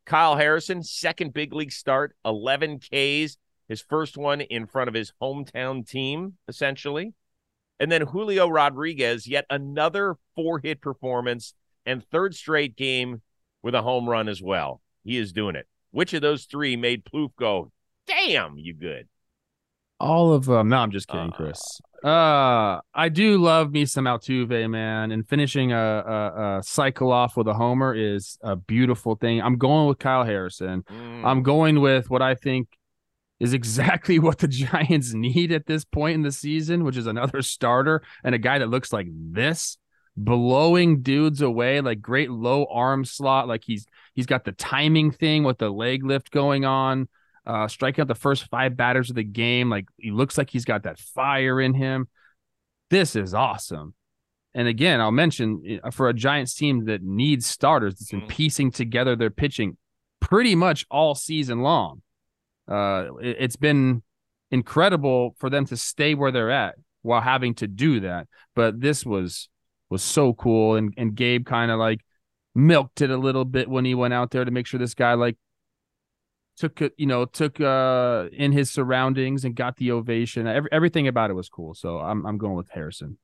Kyle 0.06 0.38
Harrison, 0.38 0.84
second 0.84 1.34
big 1.34 1.54
league 1.54 1.72
start, 1.72 2.16
11 2.24 2.80
Ks, 2.80 3.38
his 3.68 3.82
first 3.82 4.18
one 4.18 4.42
in 4.42 4.66
front 4.66 4.88
of 4.88 4.94
his 4.94 5.12
hometown 5.22 5.88
team, 5.88 6.38
essentially. 6.48 7.14
And 7.80 7.92
then 7.92 8.02
Julio 8.02 8.48
Rodriguez, 8.48 9.28
yet 9.28 9.46
another 9.50 10.16
four 10.36 10.60
hit 10.60 10.82
performance 10.82 11.54
and 11.86 12.04
third 12.04 12.36
straight 12.36 12.76
game 12.76 13.22
with 13.62 13.76
a 13.76 13.82
home 13.82 14.08
run 14.08 14.30
as 14.30 14.42
well. 14.42 14.82
He 15.04 15.18
is 15.18 15.34
doing 15.34 15.56
it. 15.56 15.68
Which 15.92 16.14
of 16.14 16.22
those 16.22 16.46
three 16.46 16.76
made 16.76 17.06
Plouffe 17.06 17.36
go, 17.38 17.72
damn, 18.08 18.58
you 18.58 18.74
good? 18.74 19.08
All 20.00 20.34
of 20.34 20.46
them. 20.46 20.70
No, 20.70 20.78
I'm 20.78 20.92
just 20.92 21.08
kidding, 21.08 21.32
uh, 21.34 21.36
Chris. 21.36 21.82
Uh, 22.04 22.80
I 22.94 23.10
do 23.10 23.40
love 23.40 23.72
me 23.72 23.86
some 23.86 24.06
Altuve, 24.06 24.70
man, 24.70 25.12
and 25.12 25.28
finishing 25.28 25.72
a, 25.72 25.78
a, 25.78 26.58
a, 26.60 26.64
cycle 26.64 27.12
off 27.12 27.36
with 27.36 27.48
a 27.48 27.56
homer 27.56 27.96
is 27.96 28.38
a 28.44 28.56
beautiful 28.56 29.16
thing. 29.16 29.42
I'm 29.42 29.58
going 29.58 29.88
with 29.88 29.98
Kyle 29.98 30.24
Harrison. 30.24 30.84
Mm. 30.84 31.26
I'm 31.26 31.42
going 31.42 31.82
with 31.82 32.12
what 32.12 32.22
I 32.22 32.36
think 32.36 32.68
is 33.40 33.54
exactly 33.54 34.20
what 34.20 34.38
the 34.38 34.48
Giants 34.48 35.14
need 35.14 35.52
at 35.52 35.66
this 35.66 35.86
point 35.86 36.16
in 36.16 36.22
the 36.22 36.32
season, 36.32 36.84
which 36.84 36.98
is 36.98 37.08
another 37.08 37.42
starter 37.42 38.04
and 38.24 38.36
a 38.36 38.40
guy 38.40 38.60
that 38.60 38.70
looks 38.70 38.94
like 38.94 39.08
this, 39.12 39.78
blowing 40.16 41.02
dudes 41.02 41.42
away, 41.42 41.82
like 41.82 42.00
great 42.00 42.30
low 42.30 42.68
arm 42.72 43.06
slot, 43.06 43.48
like 43.48 43.64
he's 43.66 43.88
he's 44.14 44.28
got 44.28 44.46
the 44.46 44.52
timing 44.52 45.10
thing 45.10 45.44
with 45.44 45.58
the 45.58 45.70
leg 45.70 46.06
lift 46.06 46.30
going 46.30 46.64
on 46.64 47.08
uh, 47.48 47.68
striking 47.68 48.02
out 48.02 48.08
the 48.10 48.16
first 48.16 48.48
five 48.50 48.76
batters 48.76 49.10
of 49.10 49.16
the 49.16 49.24
game. 49.24 49.70
Like 49.70 49.88
he 49.98 50.12
looks 50.12 50.38
like 50.38 50.50
he's 50.50 50.66
got 50.66 50.84
that 50.84 51.00
fire 51.00 51.60
in 51.62 51.74
him. 51.74 52.10
This 52.90 53.16
is 53.16 53.34
awesome. 53.34 53.94
And 54.54 54.68
again, 54.68 55.00
I'll 55.00 55.12
mention 55.12 55.80
uh, 55.84 55.92
for 55.92 56.10
a 56.10 56.14
Giants 56.14 56.56
team 56.56 56.86
that 56.86 57.02
needs 57.04 57.46
starters, 57.46 57.96
that's 57.96 58.12
been 58.12 58.22
mm-hmm. 58.22 58.30
piecing 58.30 58.72
together 58.72 59.16
their 59.16 59.30
pitching 59.30 59.78
pretty 60.20 60.56
much 60.56 60.86
all 60.92 61.16
season 61.16 61.62
long. 61.62 62.02
Uh, 62.68 63.16
it, 63.22 63.38
it's 63.40 63.56
been 63.56 64.04
incredible 64.52 65.36
for 65.40 65.50
them 65.50 65.66
to 65.66 65.78
stay 65.78 66.16
where 66.16 66.32
they're 66.32 66.52
at 66.52 66.76
while 67.02 67.22
having 67.22 67.56
to 67.56 67.68
do 67.68 68.02
that. 68.02 68.28
But 68.56 68.82
this 68.82 69.06
was 69.06 69.48
was 69.90 70.04
so 70.04 70.34
cool, 70.34 70.76
and 70.76 70.94
and 70.98 71.16
Gabe 71.16 71.46
kind 71.46 71.72
of 71.72 71.80
like 71.80 72.02
milked 72.54 73.02
it 73.02 73.10
a 73.10 73.18
little 73.18 73.46
bit 73.46 73.70
when 73.70 73.86
he 73.86 73.96
went 73.96 74.14
out 74.14 74.32
there 74.32 74.44
to 74.44 74.52
make 74.52 74.66
sure 74.66 74.80
this 74.80 74.96
guy 74.96 75.14
like 75.14 75.38
took 76.58 76.82
you 76.98 77.06
know 77.06 77.26
took 77.26 77.62
uh 77.62 78.28
in 78.34 78.52
his 78.52 78.72
surroundings 78.72 79.46
and 79.46 79.56
got 79.56 79.78
the 79.78 79.92
ovation. 79.92 80.48
Every, 80.48 80.70
everything 80.72 81.08
about 81.08 81.30
it 81.30 81.34
was 81.34 81.50
cool. 81.50 81.74
So 81.74 82.00
i'm 82.00 82.26
i'm 82.26 82.38
going 82.38 82.56
with 82.56 82.70
harrison. 82.70 83.18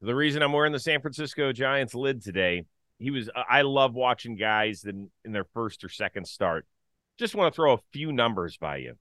The 0.00 0.14
reason 0.14 0.42
i'm 0.42 0.52
wearing 0.52 0.72
the 0.72 0.78
san 0.78 1.00
francisco 1.00 1.52
giants 1.52 1.94
lid 1.94 2.22
today 2.22 2.64
he 2.98 3.10
was 3.10 3.30
i 3.34 3.62
love 3.62 3.94
watching 3.94 4.36
guys 4.36 4.84
in, 4.84 5.10
in 5.24 5.32
their 5.32 5.46
first 5.54 5.82
or 5.82 5.88
second 5.88 6.26
start. 6.26 6.66
Just 7.18 7.34
want 7.34 7.52
to 7.52 7.56
throw 7.56 7.72
a 7.72 7.80
few 7.92 8.12
numbers 8.12 8.56
by 8.56 8.78
you. 8.78 8.94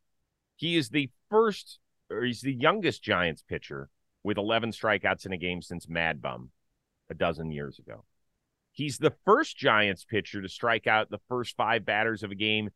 He 0.56 0.76
is 0.76 0.90
the 0.90 1.10
first 1.30 1.80
or 2.10 2.24
he's 2.24 2.42
the 2.42 2.54
youngest 2.54 3.04
giants 3.04 3.44
pitcher 3.44 3.90
with 4.24 4.38
11 4.38 4.72
strikeouts 4.72 5.26
in 5.26 5.34
a 5.34 5.38
game 5.38 5.62
since 5.62 5.88
mad 5.88 6.22
bum 6.22 6.50
a 7.10 7.14
dozen 7.14 7.52
years 7.52 7.80
ago. 7.80 8.04
He's 8.72 8.98
the 8.98 9.14
first 9.26 9.58
giants 9.58 10.06
pitcher 10.06 10.42
to 10.42 10.50
strike 10.50 10.88
out 10.88 11.10
the 11.10 11.20
first 11.28 11.56
five 11.56 11.86
batters 11.86 12.24
of 12.24 12.32
a 12.32 12.36
game 12.36 12.70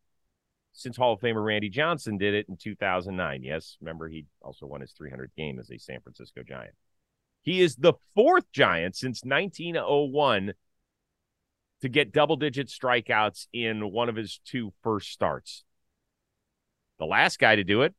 since 0.73 0.97
Hall 0.97 1.13
of 1.13 1.21
Famer 1.21 1.45
Randy 1.45 1.69
Johnson 1.69 2.17
did 2.17 2.33
it 2.33 2.47
in 2.49 2.57
2009. 2.57 3.43
Yes, 3.43 3.77
remember 3.79 4.09
he 4.09 4.25
also 4.41 4.65
won 4.65 4.81
his 4.81 4.93
300th 4.93 5.35
game 5.37 5.59
as 5.59 5.71
a 5.71 5.77
San 5.77 6.01
Francisco 6.01 6.41
Giant. 6.43 6.73
He 7.43 7.61
is 7.61 7.75
the 7.75 7.93
fourth 8.15 8.51
Giant 8.51 8.95
since 8.95 9.21
1901 9.23 10.53
to 11.81 11.89
get 11.89 12.11
double 12.11 12.35
digit 12.35 12.67
strikeouts 12.67 13.47
in 13.53 13.91
one 13.91 14.09
of 14.09 14.15
his 14.15 14.39
two 14.45 14.73
first 14.83 15.11
starts. 15.11 15.63
The 16.99 17.05
last 17.05 17.39
guy 17.39 17.55
to 17.55 17.63
do 17.63 17.83
it, 17.83 17.93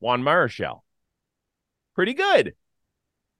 Juan 0.00 0.22
Marichal. 0.22 0.80
Pretty 1.94 2.14
good. 2.14 2.54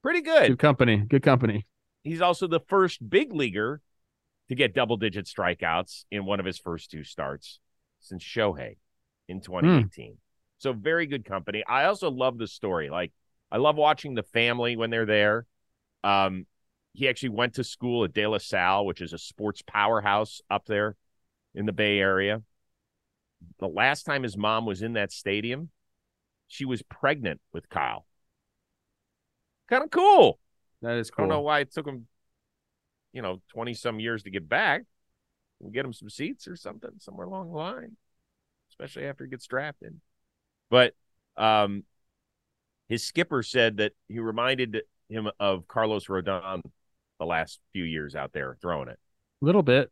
Pretty 0.02 0.22
good. 0.22 0.48
Good 0.48 0.58
company. 0.58 0.98
Good 0.98 1.22
company. 1.22 1.66
He's 2.02 2.22
also 2.22 2.46
the 2.46 2.60
first 2.60 3.08
big 3.08 3.32
leaguer 3.32 3.82
to 4.48 4.54
get 4.54 4.74
double 4.74 4.96
digit 4.96 5.26
strikeouts 5.26 6.04
in 6.10 6.24
one 6.24 6.40
of 6.40 6.46
his 6.46 6.58
first 6.58 6.90
two 6.90 7.04
starts 7.04 7.60
since 8.00 8.22
Shohei 8.24 8.76
in 9.28 9.40
2018. 9.40 10.16
So 10.58 10.72
very 10.72 11.06
good 11.06 11.24
company. 11.24 11.64
I 11.66 11.84
also 11.84 12.10
love 12.10 12.38
the 12.38 12.46
story. 12.46 12.90
Like 12.90 13.12
I 13.50 13.56
love 13.56 13.76
watching 13.76 14.14
the 14.14 14.22
family 14.22 14.76
when 14.76 14.90
they're 14.90 15.06
there. 15.06 15.46
Um, 16.04 16.46
he 16.92 17.08
actually 17.08 17.30
went 17.30 17.54
to 17.54 17.64
school 17.64 18.04
at 18.04 18.12
De 18.12 18.26
La 18.26 18.38
Salle, 18.38 18.84
which 18.84 19.00
is 19.00 19.12
a 19.12 19.18
sports 19.18 19.62
powerhouse 19.66 20.40
up 20.50 20.66
there 20.66 20.96
in 21.54 21.66
the 21.66 21.72
Bay 21.72 21.98
Area. 21.98 22.42
The 23.58 23.68
last 23.68 24.04
time 24.04 24.22
his 24.22 24.36
mom 24.36 24.66
was 24.66 24.82
in 24.82 24.94
that 24.94 25.12
stadium, 25.12 25.70
she 26.48 26.64
was 26.64 26.82
pregnant 26.82 27.40
with 27.52 27.68
Kyle. 27.68 28.06
Kind 29.68 29.84
of 29.84 29.90
cool. 29.90 30.38
That 30.82 30.96
is 30.96 31.10
I 31.16 31.22
don't 31.22 31.28
know 31.28 31.40
why 31.40 31.60
it 31.60 31.72
took 31.72 31.86
him, 31.86 32.06
you 33.12 33.22
know, 33.22 33.40
20 33.52 33.74
some 33.74 34.00
years 34.00 34.24
to 34.24 34.30
get 34.30 34.48
back. 34.48 34.82
We'll 35.60 35.72
get 35.72 35.84
him 35.84 35.92
some 35.92 36.08
seats 36.10 36.48
or 36.48 36.56
something 36.56 36.90
somewhere 36.98 37.26
along 37.26 37.50
the 37.52 37.56
line, 37.58 37.96
especially 38.70 39.04
after 39.06 39.24
he 39.24 39.30
gets 39.30 39.46
drafted. 39.46 40.00
But 40.70 40.94
um, 41.36 41.84
his 42.88 43.04
skipper 43.04 43.42
said 43.42 43.76
that 43.76 43.92
he 44.08 44.18
reminded 44.20 44.82
him 45.08 45.28
of 45.38 45.68
Carlos 45.68 46.06
Rodon 46.06 46.62
the 47.18 47.26
last 47.26 47.60
few 47.72 47.84
years 47.84 48.14
out 48.14 48.32
there 48.32 48.56
throwing 48.62 48.88
it. 48.88 48.98
A 49.42 49.44
little 49.44 49.62
bit. 49.62 49.90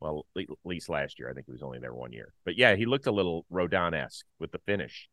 Well, 0.00 0.26
at 0.36 0.44
least 0.64 0.88
last 0.88 1.18
year. 1.18 1.28
I 1.30 1.32
think 1.32 1.46
he 1.46 1.52
was 1.52 1.62
only 1.62 1.78
there 1.78 1.94
one 1.94 2.12
year. 2.12 2.32
But 2.44 2.56
yeah, 2.56 2.76
he 2.76 2.84
looked 2.86 3.06
a 3.06 3.12
little 3.12 3.46
Rodon 3.52 3.94
esque 3.94 4.26
with 4.38 4.52
the 4.52 4.58
finish. 4.58 5.08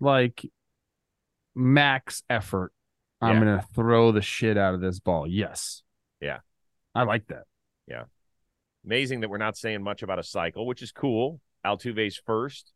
Like 0.00 0.44
max 1.54 2.22
effort. 2.30 2.72
I'm 3.20 3.34
Yeah. 3.34 3.40
gonna 3.40 3.66
throw 3.74 4.12
the 4.12 4.22
shit 4.22 4.56
out 4.56 4.74
of 4.74 4.80
this 4.80 5.00
ball. 5.00 5.26
Yes. 5.26 5.82
Yeah. 6.20 6.38
I 6.94 7.02
like 7.02 7.26
that. 7.28 7.44
Amazing 8.88 9.20
that 9.20 9.28
we're 9.28 9.36
not 9.36 9.54
saying 9.58 9.82
much 9.82 10.02
about 10.02 10.18
a 10.18 10.22
cycle, 10.22 10.66
which 10.66 10.80
is 10.80 10.92
cool. 10.92 11.40
Altuve's 11.64 12.16
first 12.24 12.72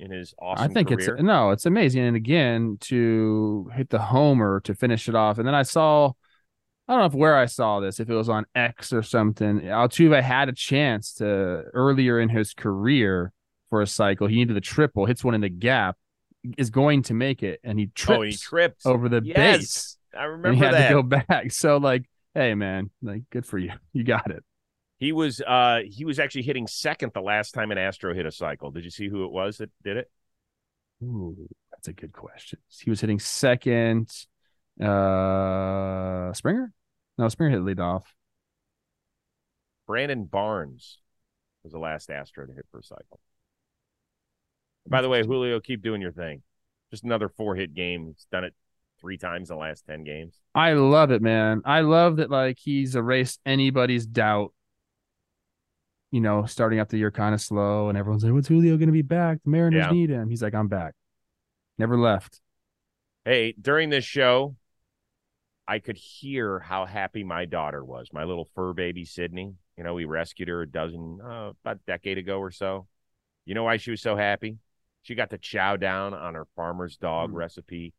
in 0.00 0.10
his 0.10 0.34
awesome 0.40 0.70
I 0.70 0.72
think 0.72 0.90
career. 0.90 1.14
it's 1.16 1.22
no, 1.22 1.50
it's 1.50 1.66
amazing. 1.66 2.02
And 2.02 2.16
again, 2.16 2.78
to 2.82 3.70
hit 3.74 3.90
the 3.90 3.98
homer 3.98 4.60
to 4.60 4.74
finish 4.74 5.06
it 5.06 5.14
off. 5.14 5.36
And 5.38 5.46
then 5.46 5.54
I 5.54 5.62
saw 5.62 6.12
I 6.88 6.92
don't 6.92 7.00
know 7.00 7.06
if 7.06 7.14
where 7.14 7.36
I 7.36 7.46
saw 7.46 7.80
this, 7.80 8.00
if 8.00 8.10
it 8.10 8.14
was 8.14 8.28
on 8.28 8.46
X 8.54 8.92
or 8.92 9.02
something. 9.02 9.60
Altuve 9.60 10.22
had 10.22 10.48
a 10.48 10.52
chance 10.52 11.14
to 11.14 11.26
earlier 11.74 12.20
in 12.20 12.28
his 12.30 12.54
career 12.54 13.32
for 13.70 13.82
a 13.82 13.86
cycle. 13.86 14.26
He 14.26 14.36
needed 14.36 14.56
the 14.56 14.60
triple, 14.62 15.06
hits 15.06 15.24
one 15.24 15.34
in 15.34 15.40
the 15.42 15.48
gap, 15.48 15.96
is 16.58 16.70
going 16.70 17.02
to 17.04 17.14
make 17.14 17.42
it, 17.42 17.60
and 17.64 17.78
he 17.78 17.86
trips 17.94 18.18
oh, 18.18 18.22
he 18.22 18.32
tripped. 18.36 18.86
over 18.86 19.08
the 19.08 19.20
Yes, 19.22 19.36
base. 19.36 19.96
I 20.16 20.24
And 20.24 20.32
remember 20.32 20.56
he 20.56 20.60
had 20.64 20.72
that. 20.72 20.88
to 20.88 20.94
go 20.94 21.02
back. 21.28 21.52
So 21.52 21.78
like, 21.78 22.04
hey 22.34 22.54
man, 22.54 22.90
like 23.02 23.22
good 23.30 23.46
for 23.46 23.58
you. 23.58 23.72
You 23.92 24.04
got 24.04 24.30
it. 24.30 24.44
He 25.04 25.12
was 25.12 25.42
uh 25.42 25.80
he 25.84 26.06
was 26.06 26.18
actually 26.18 26.44
hitting 26.44 26.66
second 26.66 27.12
the 27.12 27.20
last 27.20 27.52
time 27.52 27.70
an 27.70 27.76
Astro 27.76 28.14
hit 28.14 28.24
a 28.24 28.32
cycle. 28.32 28.70
Did 28.70 28.86
you 28.86 28.90
see 28.90 29.06
who 29.06 29.26
it 29.26 29.32
was 29.32 29.58
that 29.58 29.70
did 29.82 29.98
it? 29.98 30.10
Ooh, 31.02 31.46
that's 31.70 31.88
a 31.88 31.92
good 31.92 32.14
question. 32.14 32.58
He 32.70 32.88
was 32.88 33.02
hitting 33.02 33.18
second. 33.18 34.08
Uh, 34.80 36.32
Springer? 36.32 36.72
No, 37.18 37.28
Springer 37.28 37.50
hit 37.50 37.64
lead 37.64 37.80
off. 37.80 38.14
Brandon 39.86 40.24
Barnes 40.24 41.00
was 41.64 41.74
the 41.74 41.78
last 41.78 42.08
Astro 42.08 42.46
to 42.46 42.54
hit 42.54 42.64
for 42.70 42.78
a 42.78 42.82
cycle. 42.82 43.20
By 44.88 45.02
the 45.02 45.10
way, 45.10 45.22
Julio, 45.22 45.60
keep 45.60 45.82
doing 45.82 46.00
your 46.00 46.12
thing. 46.12 46.40
Just 46.90 47.04
another 47.04 47.28
four 47.28 47.56
hit 47.56 47.74
game. 47.74 48.06
He's 48.06 48.26
done 48.32 48.44
it 48.44 48.54
three 49.02 49.18
times 49.18 49.50
in 49.50 49.56
the 49.56 49.60
last 49.60 49.84
ten 49.84 50.02
games. 50.02 50.40
I 50.54 50.72
love 50.72 51.10
it, 51.10 51.20
man. 51.20 51.60
I 51.66 51.80
love 51.80 52.16
that 52.16 52.30
like 52.30 52.56
he's 52.58 52.96
erased 52.96 53.38
anybody's 53.44 54.06
doubt. 54.06 54.53
You 56.14 56.20
know, 56.20 56.46
starting 56.46 56.78
out 56.78 56.90
the 56.90 56.96
year 56.98 57.10
kind 57.10 57.34
of 57.34 57.40
slow, 57.40 57.88
and 57.88 57.98
everyone's 57.98 58.22
like, 58.22 58.32
"What's 58.32 58.46
Julio 58.46 58.76
going 58.76 58.86
to 58.86 58.92
be 58.92 59.02
back? 59.02 59.38
The 59.42 59.50
Mariners 59.50 59.86
Yeah. 59.86 59.90
need 59.90 60.10
him." 60.10 60.28
He's 60.30 60.44
like, 60.44 60.54
"I'm 60.54 60.68
back." 60.68 60.94
Never 61.76 61.98
left. 61.98 62.40
Hey, 63.24 63.52
during 63.60 63.90
this 63.90 64.04
show, 64.04 64.54
I 65.66 65.80
could 65.80 65.96
hear 65.96 66.60
how 66.60 66.84
happy 66.86 67.24
my 67.24 67.46
daughter 67.46 67.84
was. 67.84 68.10
My 68.12 68.22
little 68.22 68.44
fur 68.54 68.72
baby 68.74 69.04
Sydney. 69.04 69.56
You 69.76 69.82
know, 69.82 69.94
we 69.94 70.04
rescued 70.04 70.46
her 70.46 70.62
a 70.62 70.68
dozen 70.70 71.18
uh, 71.20 71.52
about 71.64 71.78
a 71.78 71.80
decade 71.84 72.18
ago 72.18 72.38
or 72.38 72.52
so. 72.52 72.86
You 73.44 73.56
know 73.56 73.64
why 73.64 73.78
she 73.78 73.90
was 73.90 74.00
so 74.00 74.14
happy? 74.14 74.58
She 75.02 75.16
got 75.16 75.30
to 75.30 75.38
chow 75.38 75.74
down 75.76 76.14
on 76.14 76.34
her 76.34 76.46
farmer's 76.54 76.96
dog 76.96 77.32
Mm. 77.32 77.34
recipe. 77.34 77.92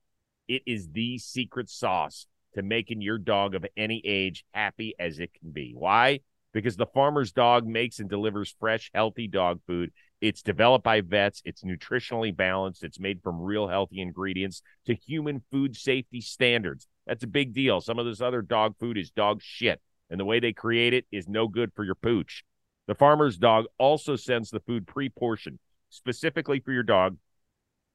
It 0.48 0.64
is 0.66 0.88
the 0.88 1.18
secret 1.18 1.70
sauce 1.70 2.28
to 2.54 2.64
making 2.64 3.02
your 3.02 3.18
dog 3.18 3.56
of 3.56 3.66
any 3.76 4.02
age 4.06 4.46
happy 4.54 4.96
as 4.98 5.20
it 5.20 5.34
can 5.34 5.52
be. 5.52 5.74
Why? 5.76 6.22
Because 6.56 6.78
the 6.78 6.86
farmer's 6.86 7.34
dog 7.34 7.68
makes 7.68 8.00
and 8.00 8.10
delivers 8.10 8.56
fresh, 8.58 8.90
healthy 8.94 9.28
dog 9.28 9.60
food. 9.68 9.92
It's 10.22 10.42
developed 10.42 10.86
by 10.86 11.02
vets. 11.02 11.42
It's 11.44 11.66
nutritionally 11.66 12.34
balanced. 12.34 12.82
It's 12.82 12.98
made 12.98 13.22
from 13.22 13.42
real 13.42 13.68
healthy 13.68 14.00
ingredients 14.00 14.62
to 14.86 14.96
human 14.96 15.44
food 15.52 15.76
safety 15.76 16.22
standards. 16.22 16.88
That's 17.06 17.26
a 17.26 17.28
big 17.28 17.54
deal. 17.54 17.82
Some 17.82 18.00
of 18.00 18.06
this 18.06 18.22
other 18.22 18.42
dog 18.42 18.76
food 18.80 18.98
is 18.98 19.12
dog 19.12 19.42
shit, 19.44 19.82
and 20.10 20.18
the 20.18 20.24
way 20.24 20.40
they 20.40 20.54
create 20.54 20.94
it 20.94 21.06
is 21.12 21.28
no 21.28 21.50
good 21.50 21.74
for 21.76 21.84
your 21.84 21.94
pooch. 21.94 22.46
The 22.88 22.96
farmer's 22.96 23.38
dog 23.38 23.66
also 23.78 24.16
sends 24.16 24.50
the 24.50 24.62
food 24.62 24.88
pre 24.88 25.10
portioned 25.10 25.60
specifically 25.90 26.62
for 26.62 26.72
your 26.72 26.84
dog 26.84 27.18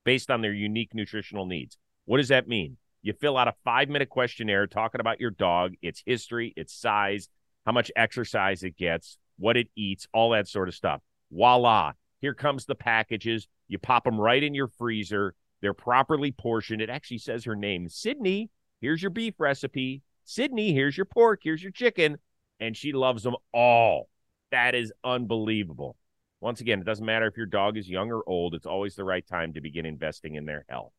based 0.05 0.31
on 0.31 0.43
their 0.43 0.53
unique 0.53 0.95
nutritional 0.95 1.47
needs. 1.47 1.79
What 2.05 2.19
does 2.19 2.29
that 2.29 2.47
mean? 2.47 2.77
You 3.01 3.15
fill 3.15 3.39
out 3.39 3.49
a 3.49 3.55
five 3.65 3.89
minute 3.89 4.11
questionnaire 4.11 4.67
talking 4.67 5.01
about 5.01 5.19
your 5.19 5.31
dog, 5.31 5.77
its 5.81 6.03
history, 6.05 6.53
its 6.57 6.75
size, 6.75 7.31
how 7.67 7.73
much 7.73 7.91
exercise 7.97 8.63
it 8.63 8.77
gets, 8.77 9.19
what 9.39 9.57
it 9.57 9.69
eats, 9.77 10.07
all 10.13 10.31
that 10.31 10.49
sort 10.49 10.69
of 10.69 10.75
stuff. 10.75 11.01
Voila. 11.31 11.93
Here 12.21 12.35
comes 12.35 12.67
the 12.67 12.75
packages. 12.75 13.49
You 13.69 13.79
pop 13.79 14.05
them 14.05 14.21
right 14.21 14.43
in 14.43 14.55
your 14.55 14.69
freezer. 14.69 15.35
They're 15.63 15.75
properly 15.75 16.33
portioned. 16.33 16.83
It 16.83 16.91
actually 16.91 17.19
says 17.19 17.45
her 17.45 17.57
name 17.57 17.89
Sydney. 17.89 18.51
Here's 18.81 19.03
your 19.03 19.11
beef 19.11 19.35
recipe. 19.39 20.03
Sydney, 20.25 20.73
here's 20.73 20.97
your 20.97 21.07
pork. 21.07 21.41
Here's 21.43 21.63
your 21.63 21.73
chicken. 21.73 22.19
And 22.61 22.77
she 22.77 22.93
loves 22.93 23.23
them 23.23 23.37
all. 23.53 24.09
That 24.51 24.75
is 24.75 24.93
unbelievable. 25.05 25.97
Once 26.41 26.61
again, 26.61 26.81
it 26.81 26.85
doesn't 26.85 27.05
matter 27.05 27.27
if 27.27 27.37
your 27.37 27.47
dog 27.47 27.77
is 27.77 27.89
young 27.89 28.11
or 28.11 28.23
old, 28.27 28.55
it's 28.55 28.67
always 28.67 28.95
the 28.95 29.05
right 29.05 29.27
time 29.27 29.53
to 29.53 29.61
begin 29.61 29.85
investing 29.85 30.37
in 30.37 30.47
their 30.47 30.65
health. 30.69 30.93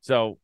So 0.00 0.38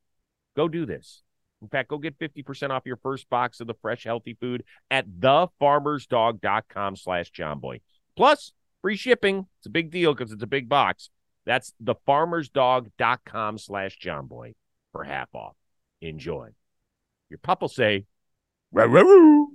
go 0.57 0.69
do 0.69 0.87
this. 0.87 1.23
In 1.63 1.69
fact, 1.69 1.91
go 1.91 1.99
get 1.99 2.19
50% 2.19 2.71
off 2.71 2.87
your 2.87 2.97
first 2.97 3.29
box 3.29 3.61
of 3.61 3.67
the 3.67 3.75
fresh, 3.75 4.05
healthy 4.05 4.35
food 4.41 4.65
at 4.91 5.07
thefarmersdog.com 5.09 6.97
slash 6.97 7.31
jomboy. 7.33 7.81
Plus, 8.17 8.53
free 8.81 8.97
shipping. 8.97 9.47
It's 9.59 9.67
a 9.67 9.71
big 9.71 9.91
deal 9.91 10.15
because 10.15 10.33
it's 10.33 10.43
a 10.43 10.47
big 10.49 10.69
box. 10.69 11.11
That's 11.45 11.73
thefarmersdog.com 11.83 13.59
slash 13.59 13.99
jomboy 13.99 14.55
for 14.93 15.05
half 15.05 15.29
off. 15.35 15.55
Enjoy. 16.01 16.51
Your 17.29 17.39
pup 17.39 17.61
will 17.61 17.69
say, 17.69 18.07
"Row, 18.73 18.87
row, 18.87 19.03
row." 19.03 19.47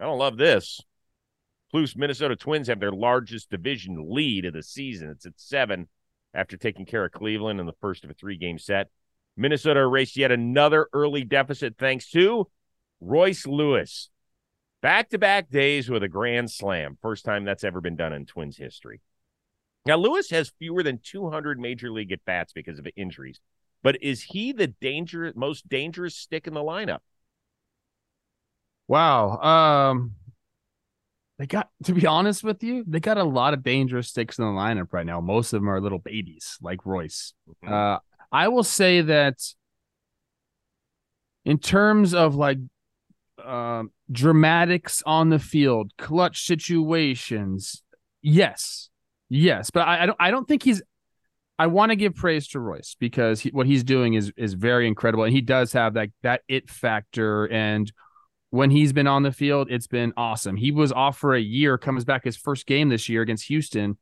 I 0.00 0.04
don't 0.04 0.18
love 0.18 0.36
this. 0.36 0.80
Plus, 1.70 1.94
Minnesota 1.96 2.36
Twins 2.36 2.68
have 2.68 2.80
their 2.80 2.92
largest 2.92 3.50
division 3.50 4.10
lead 4.10 4.44
of 4.44 4.52
the 4.52 4.62
season. 4.62 5.10
It's 5.10 5.26
at 5.26 5.38
seven 5.38 5.88
after 6.34 6.56
taking 6.56 6.86
care 6.86 7.04
of 7.04 7.12
Cleveland 7.12 7.60
in 7.60 7.66
the 7.66 7.72
first 7.80 8.04
of 8.04 8.10
a 8.10 8.14
three 8.14 8.36
game 8.36 8.58
set. 8.58 8.88
Minnesota 9.36 9.80
erased 9.80 10.16
yet 10.16 10.30
another 10.30 10.88
early 10.92 11.24
deficit 11.24 11.76
thanks 11.78 12.10
to 12.10 12.48
Royce 13.00 13.46
Lewis. 13.46 14.10
Back 14.82 15.10
to 15.10 15.18
back 15.18 15.48
days 15.48 15.88
with 15.88 16.02
a 16.02 16.08
grand 16.08 16.50
slam. 16.50 16.98
First 17.00 17.24
time 17.24 17.44
that's 17.44 17.64
ever 17.64 17.80
been 17.80 17.96
done 17.96 18.12
in 18.12 18.26
Twins 18.26 18.56
history. 18.56 19.00
Now, 19.86 19.96
Lewis 19.96 20.30
has 20.30 20.52
fewer 20.58 20.82
than 20.82 21.00
200 21.02 21.58
major 21.58 21.90
league 21.90 22.12
at 22.12 22.24
bats 22.24 22.52
because 22.52 22.78
of 22.78 22.86
injuries, 22.96 23.40
but 23.82 24.00
is 24.02 24.22
he 24.22 24.52
the 24.52 24.68
danger, 24.68 25.32
most 25.34 25.68
dangerous 25.68 26.14
stick 26.14 26.46
in 26.46 26.54
the 26.54 26.60
lineup? 26.60 27.00
Wow. 28.86 29.38
Um, 29.38 30.12
they 31.38 31.46
got 31.46 31.70
to 31.84 31.94
be 31.94 32.06
honest 32.06 32.44
with 32.44 32.62
you, 32.62 32.84
they 32.86 33.00
got 33.00 33.18
a 33.18 33.24
lot 33.24 33.54
of 33.54 33.62
dangerous 33.62 34.08
sticks 34.08 34.38
in 34.38 34.44
the 34.44 34.50
lineup 34.50 34.92
right 34.92 35.06
now. 35.06 35.20
Most 35.20 35.52
of 35.52 35.60
them 35.60 35.68
are 35.68 35.80
little 35.80 35.98
babies 35.98 36.58
like 36.60 36.84
Royce. 36.86 37.32
Mhm. 37.64 37.70
Uh, 37.70 37.98
I 38.32 38.48
will 38.48 38.64
say 38.64 39.02
that 39.02 39.36
in 41.44 41.58
terms 41.58 42.14
of 42.14 42.34
like 42.34 42.58
um, 43.44 43.90
dramatics 44.10 45.02
on 45.04 45.28
the 45.28 45.38
field, 45.38 45.92
clutch 45.98 46.46
situations, 46.46 47.82
yes, 48.22 48.90
Yes, 49.34 49.70
but 49.70 49.88
I, 49.88 50.02
I 50.02 50.06
don't. 50.06 50.16
I 50.20 50.30
don't 50.30 50.46
think 50.46 50.62
he's. 50.62 50.82
I 51.58 51.66
want 51.68 51.88
to 51.88 51.96
give 51.96 52.14
praise 52.14 52.48
to 52.48 52.60
Royce 52.60 52.96
because 53.00 53.40
he, 53.40 53.48
what 53.48 53.66
he's 53.66 53.82
doing 53.82 54.12
is 54.12 54.30
is 54.36 54.52
very 54.52 54.86
incredible, 54.86 55.24
and 55.24 55.32
he 55.32 55.40
does 55.40 55.72
have 55.72 55.94
that 55.94 56.10
that 56.22 56.42
it 56.48 56.68
factor. 56.68 57.46
And 57.46 57.90
when 58.50 58.70
he's 58.70 58.92
been 58.92 59.06
on 59.06 59.22
the 59.22 59.32
field, 59.32 59.68
it's 59.70 59.86
been 59.86 60.12
awesome. 60.18 60.56
He 60.56 60.70
was 60.70 60.92
off 60.92 61.16
for 61.16 61.34
a 61.34 61.40
year, 61.40 61.78
comes 61.78 62.04
back 62.04 62.24
his 62.24 62.36
first 62.36 62.66
game 62.66 62.90
this 62.90 63.08
year 63.08 63.22
against 63.22 63.46
Houston, 63.46 63.96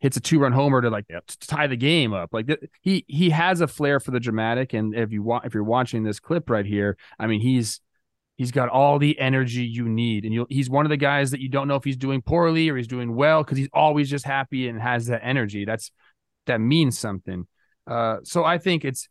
hits 0.00 0.16
a 0.16 0.20
two 0.20 0.38
run 0.38 0.52
homer 0.52 0.80
to 0.82 0.90
like 0.90 1.06
Yep. 1.08 1.26
to 1.26 1.46
tie 1.46 1.66
the 1.66 1.76
game 1.76 2.12
up. 2.12 2.30
Like 2.32 2.46
th- 2.48 2.60
he 2.82 3.04
he 3.06 3.30
has 3.30 3.60
a 3.60 3.66
flair 3.66 4.00
for 4.00 4.10
the 4.10 4.20
dramatic, 4.20 4.72
and 4.72 4.94
if 4.94 5.12
you 5.12 5.22
want 5.22 5.44
if 5.44 5.54
you're 5.54 5.62
watching 5.64 6.02
this 6.02 6.20
clip 6.20 6.50
right 6.50 6.66
here, 6.66 6.96
I 7.18 7.26
mean 7.26 7.40
he's 7.40 7.80
he's 8.36 8.50
got 8.50 8.70
all 8.70 8.98
the 8.98 9.18
energy 9.18 9.64
you 9.64 9.88
need, 9.88 10.24
and 10.24 10.32
you 10.32 10.46
he's 10.48 10.70
one 10.70 10.86
of 10.86 10.90
the 10.90 10.96
guys 10.96 11.30
that 11.30 11.40
you 11.40 11.48
don't 11.48 11.68
know 11.68 11.76
if 11.76 11.84
he's 11.84 11.96
doing 11.96 12.22
poorly 12.22 12.68
or 12.68 12.76
he's 12.76 12.88
doing 12.88 13.14
well 13.14 13.44
because 13.44 13.58
he's 13.58 13.68
always 13.72 14.08
just 14.08 14.24
happy 14.24 14.68
and 14.68 14.80
has 14.80 15.06
that 15.06 15.20
energy. 15.22 15.64
That's 15.64 15.92
that 16.46 16.60
means 16.60 16.98
something. 16.98 17.46
Uh, 17.86 18.18
so 18.24 18.44
I 18.44 18.58
think 18.58 18.84
it's 18.84 19.08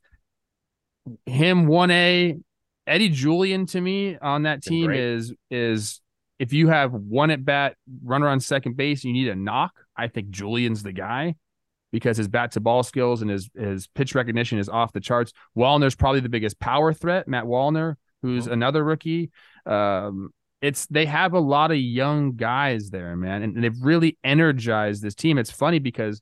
him 1.25 1.67
one 1.67 1.91
A. 1.91 2.37
Eddie 2.87 3.09
Julien 3.09 3.67
to 3.67 3.79
me 3.79 4.17
on 4.17 4.43
that 4.43 4.63
team 4.63 4.89
is 4.91 5.33
is 5.51 6.01
if 6.39 6.53
you 6.53 6.69
have 6.69 6.91
one 6.91 7.29
at 7.29 7.45
bat 7.45 7.75
runner 8.03 8.27
on 8.27 8.39
second 8.39 8.77
base 8.77 9.03
you 9.03 9.13
need 9.13 9.27
a 9.27 9.35
knock, 9.35 9.71
I 9.99 10.07
think 10.07 10.29
Julien's 10.29 10.83
the 10.83 10.93
guy 10.93 11.35
because 11.91 12.17
his 12.17 12.27
bat 12.27 12.51
to 12.51 12.59
ball 12.59 12.83
skills 12.83 13.21
and 13.21 13.31
his 13.31 13.49
his 13.57 13.87
pitch 13.87 14.15
recognition 14.15 14.59
is 14.59 14.69
off 14.69 14.93
the 14.93 14.99
charts. 14.99 15.33
Wallner's 15.57 15.95
probably 15.95 16.19
the 16.21 16.29
biggest 16.29 16.59
power 16.59 16.93
threat, 16.93 17.27
Matt 17.27 17.45
Wallner, 17.45 17.95
who's 18.21 18.47
Oh. 18.47 18.51
another 18.53 18.83
rookie. 18.83 19.31
Um, 19.65 20.29
it's 20.61 20.85
they 20.87 21.05
have 21.05 21.33
a 21.33 21.39
lot 21.39 21.71
of 21.71 21.77
young 21.77 22.33
guys 22.35 22.89
there, 22.89 23.15
man, 23.15 23.43
and 23.43 23.63
they've 23.63 23.81
really 23.81 24.17
energized 24.23 25.01
this 25.01 25.15
team. 25.15 25.37
It's 25.37 25.51
funny 25.51 25.79
because 25.79 26.21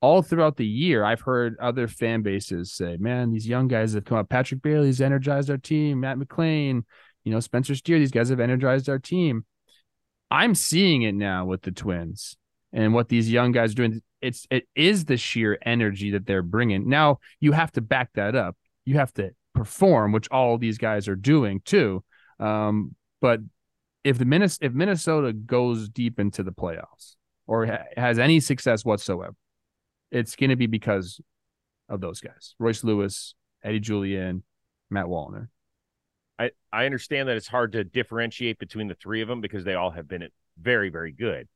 all 0.00 0.22
throughout 0.22 0.56
the 0.56 0.66
year, 0.66 1.04
I've 1.04 1.20
heard 1.20 1.56
other 1.60 1.86
fan 1.86 2.22
bases 2.22 2.72
say, 2.72 2.96
"Man, 2.98 3.30
these 3.30 3.46
young 3.46 3.68
guys 3.68 3.92
have 3.92 4.04
come 4.04 4.16
up. 4.18 4.28
Patrick 4.30 4.62
Bailey's 4.62 5.00
energized 5.02 5.50
our 5.50 5.58
team. 5.58 6.00
Matt 6.00 6.18
McLain, 6.18 6.84
you 7.24 7.32
know, 7.32 7.40
Spencer 7.40 7.74
Steer. 7.74 7.98
These 7.98 8.10
guys 8.10 8.30
have 8.30 8.40
energized 8.40 8.88
our 8.88 8.98
team." 8.98 9.44
I'm 10.30 10.54
seeing 10.54 11.02
it 11.02 11.14
now 11.14 11.44
with 11.46 11.62
the 11.62 11.70
Twins 11.72 12.37
and 12.72 12.94
what 12.94 13.08
these 13.08 13.30
young 13.30 13.52
guys 13.52 13.72
are 13.72 13.76
doing. 13.76 14.02
It's 14.20 14.46
it 14.50 14.68
is 14.74 15.04
the 15.04 15.16
sheer 15.16 15.58
energy 15.64 16.10
that 16.12 16.26
they're 16.26 16.42
bringing. 16.42 16.88
Now 16.88 17.18
you 17.40 17.52
have 17.52 17.72
to 17.72 17.80
back 17.80 18.10
that 18.14 18.34
up. 18.34 18.56
You 18.84 18.94
have 18.94 19.12
to 19.14 19.30
perform, 19.54 20.12
which 20.12 20.28
all 20.30 20.58
these 20.58 20.78
guys 20.78 21.08
are 21.08 21.16
doing 21.16 21.60
too. 21.64 22.04
Um, 22.40 22.94
but 23.20 23.40
if 24.04 24.18
the 24.18 24.24
Minnes- 24.24 24.58
if 24.60 24.72
Minnesota 24.72 25.32
goes 25.32 25.88
deep 25.88 26.18
into 26.18 26.42
the 26.42 26.52
playoffs 26.52 27.16
or 27.46 27.66
ha- 27.66 27.84
has 27.96 28.18
any 28.18 28.40
success 28.40 28.84
whatsoever, 28.84 29.34
it's 30.10 30.36
going 30.36 30.50
to 30.50 30.56
be 30.56 30.66
because 30.66 31.20
of 31.88 32.00
those 32.00 32.20
guys: 32.20 32.54
Royce 32.58 32.84
Lewis, 32.84 33.34
Eddie 33.62 33.80
Julien, 33.80 34.42
Matt 34.90 35.06
Wallner. 35.06 35.48
I, 36.38 36.50
I 36.72 36.86
understand 36.86 37.28
that 37.28 37.36
it's 37.36 37.48
hard 37.48 37.72
to 37.72 37.82
differentiate 37.82 38.58
between 38.58 38.86
the 38.86 38.94
three 38.94 39.22
of 39.22 39.28
them 39.28 39.40
because 39.40 39.64
they 39.64 39.74
all 39.74 39.90
have 39.90 40.06
been 40.06 40.28
very, 40.60 40.88
very 40.88 41.12
good. 41.12 41.48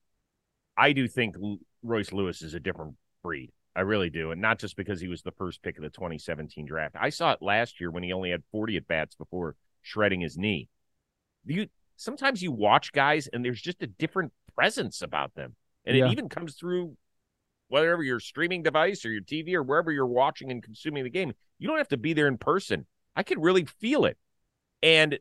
I 0.76 0.92
do 0.92 1.06
think 1.08 1.36
Royce 1.82 2.12
Lewis 2.12 2.42
is 2.42 2.54
a 2.54 2.60
different 2.60 2.94
breed. 3.22 3.50
I 3.74 3.80
really 3.80 4.10
do. 4.10 4.30
And 4.32 4.40
not 4.40 4.58
just 4.58 4.76
because 4.76 5.00
he 5.00 5.08
was 5.08 5.22
the 5.22 5.32
first 5.32 5.62
pick 5.62 5.76
of 5.76 5.82
the 5.82 5.90
2017 5.90 6.66
draft. 6.66 6.94
I 6.98 7.08
saw 7.10 7.32
it 7.32 7.42
last 7.42 7.80
year 7.80 7.90
when 7.90 8.02
he 8.02 8.12
only 8.12 8.30
had 8.30 8.42
40 8.52 8.76
at 8.76 8.86
bats 8.86 9.14
before 9.14 9.56
shredding 9.82 10.20
his 10.20 10.36
knee. 10.36 10.68
You 11.44 11.68
sometimes 11.96 12.42
you 12.42 12.52
watch 12.52 12.92
guys 12.92 13.28
and 13.32 13.44
there's 13.44 13.60
just 13.60 13.82
a 13.82 13.86
different 13.86 14.32
presence 14.54 15.02
about 15.02 15.34
them. 15.34 15.54
And 15.84 15.96
Yeah. 15.96 16.06
it 16.06 16.12
even 16.12 16.28
comes 16.28 16.54
through 16.54 16.96
whatever 17.68 18.02
your 18.02 18.20
streaming 18.20 18.62
device 18.62 19.04
or 19.04 19.10
your 19.10 19.22
TV 19.22 19.54
or 19.54 19.62
wherever 19.62 19.90
you're 19.90 20.06
watching 20.06 20.50
and 20.50 20.62
consuming 20.62 21.04
the 21.04 21.10
game. 21.10 21.32
You 21.58 21.68
don't 21.68 21.78
have 21.78 21.88
to 21.88 21.96
be 21.96 22.12
there 22.12 22.28
in 22.28 22.36
person. 22.38 22.86
I 23.16 23.22
could 23.22 23.42
really 23.42 23.64
feel 23.64 24.04
it. 24.04 24.18
And 24.82 25.18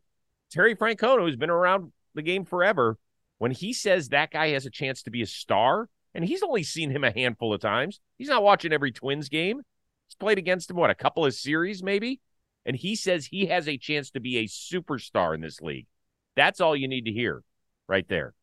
Terry 0.52 0.76
Francona, 0.76 1.22
who's 1.22 1.38
been 1.38 1.50
around 1.50 1.94
the 2.14 2.22
game 2.22 2.44
forever, 2.44 2.98
when 3.42 3.50
he 3.50 3.74
says 3.74 4.10
that 4.10 4.30
guy 4.30 4.50
has 4.50 4.68
a 4.68 4.70
chance 4.70 5.02
to 5.02 5.10
be 5.10 5.24
a 5.24 5.26
star, 5.26 5.90
and 6.14 6.24
he's 6.24 6.44
only 6.44 6.62
seen 6.62 6.92
him 6.92 7.04
a 7.04 7.12
handful 7.12 7.56
of 7.56 7.60
times, 7.60 8.00
he's 8.20 8.28
not 8.28 8.44
watching 8.44 8.72
every 8.72 8.92
Twins 8.92 9.30
game. 9.30 9.64
He's 10.08 10.16
played 10.20 10.38
against 10.38 10.70
him, 10.70 10.76
what, 10.76 10.92
a 10.92 10.96
couple 10.96 11.26
of 11.26 11.34
series 11.34 11.82
maybe? 11.82 12.22
And 12.68 12.76
he 12.76 12.96
says 12.96 13.26
he 13.26 13.48
has 13.48 13.68
a 13.68 13.80
chance 13.80 14.12
to 14.12 14.20
be 14.20 14.38
a 14.38 14.44
superstar 14.44 15.34
in 15.34 15.42
this 15.42 15.60
league. 15.60 15.88
That's 16.36 16.62
all 16.62 16.76
you 16.76 16.88
need 16.88 17.06
to 17.06 17.12
hear 17.12 17.42
right 17.88 18.08
there. 18.08 18.36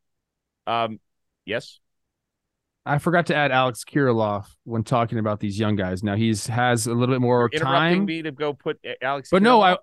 Um, 0.66 0.98
yes. 1.44 1.78
I 2.84 2.98
forgot 2.98 3.26
to 3.26 3.36
add 3.36 3.52
Alex 3.52 3.84
Kirilloff 3.84 4.46
when 4.64 4.82
talking 4.82 5.20
about 5.20 5.38
these 5.38 5.60
young 5.60 5.76
guys. 5.76 6.02
Now 6.02 6.16
he's 6.16 6.48
has 6.48 6.88
a 6.88 6.92
little 6.92 7.14
bit 7.14 7.20
more 7.20 7.48
You're 7.52 7.62
interrupting 7.62 7.98
time. 8.00 8.04
me 8.04 8.22
to 8.22 8.32
go 8.32 8.52
put 8.52 8.80
uh, 8.84 8.94
Alex. 9.00 9.28
But 9.30 9.42
no, 9.42 9.62
I-? 9.62 9.76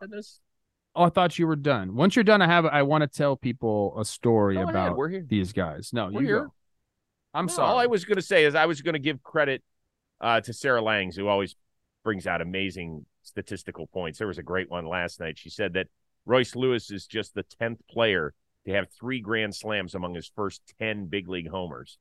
Oh, 0.96 1.04
I 1.04 1.10
thought 1.10 1.38
you 1.38 1.46
were 1.46 1.56
done. 1.58 1.96
Once 1.96 2.16
you're 2.16 2.24
done, 2.24 2.42
I 2.42 2.48
have 2.48 2.66
I 2.66 2.84
want 2.84 3.02
to 3.02 3.08
tell 3.08 3.36
people 3.36 3.94
a 4.00 4.06
story 4.06 4.56
Go 4.56 4.70
about 4.70 4.98
these 5.28 5.52
guys. 5.52 5.92
No, 5.92 6.10
We're 6.10 6.22
you 6.22 6.28
here. 6.28 6.44
go. 6.46 6.54
I'm 7.34 7.48
No, 7.48 7.54
sorry. 7.54 7.70
All 7.70 7.78
I 7.78 7.88
was 7.88 8.06
going 8.06 8.16
to 8.16 8.22
say 8.22 8.46
is 8.46 8.56
I 8.56 8.66
was 8.66 8.82
going 8.82 8.94
to 8.94 9.00
give 9.00 9.22
credit 9.22 9.62
uh, 10.22 10.40
to 10.42 10.54
Sarah 10.54 10.82
Langs, 10.82 11.16
who 11.18 11.28
always 11.28 11.56
brings 12.04 12.26
out 12.28 12.42
amazing 12.42 13.06
statistical 13.24 13.88
points. 13.88 14.20
There 14.20 14.28
was 14.28 14.38
a 14.38 14.44
great 14.44 14.70
one 14.70 14.86
last 14.86 15.20
night. 15.20 15.38
She 15.38 15.50
said 15.50 15.74
that 15.74 15.88
Royce 16.26 16.56
Lewis 16.56 16.90
is 16.92 17.06
just 17.08 17.34
the 17.36 17.44
10th 17.62 17.80
player 17.90 18.34
to 18.66 18.72
have 18.72 18.88
three 18.90 19.20
grand 19.20 19.54
slams 19.54 19.96
among 19.96 20.16
his 20.16 20.32
first 20.34 20.62
10 20.80 21.08
big 21.08 21.28
league 21.28 21.50
homers. 21.50 21.98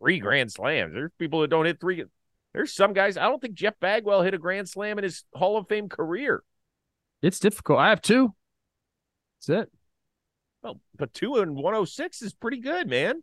Three 0.00 0.18
grand 0.18 0.52
slams. 0.52 0.92
There's 0.92 1.12
people 1.18 1.40
that 1.40 1.50
don't 1.50 1.64
hit 1.64 1.80
three. 1.80 2.04
There's 2.52 2.74
some 2.74 2.92
guys. 2.92 3.16
I 3.16 3.28
don't 3.28 3.40
think 3.40 3.54
Jeff 3.54 3.74
Bagwell 3.80 4.22
hit 4.22 4.34
a 4.34 4.38
grand 4.38 4.68
slam 4.68 4.98
in 4.98 5.04
his 5.04 5.24
Hall 5.34 5.56
of 5.56 5.68
Fame 5.68 5.88
career. 5.88 6.42
It's 7.22 7.38
difficult. 7.38 7.78
I 7.78 7.90
have 7.90 8.02
two. 8.02 8.34
That's 9.46 9.62
it. 9.62 9.72
Well, 10.62 10.80
but 10.96 11.12
two 11.14 11.36
and 11.36 11.54
106 11.56 12.22
is 12.22 12.34
pretty 12.34 12.60
good, 12.60 12.88
man. 12.88 13.22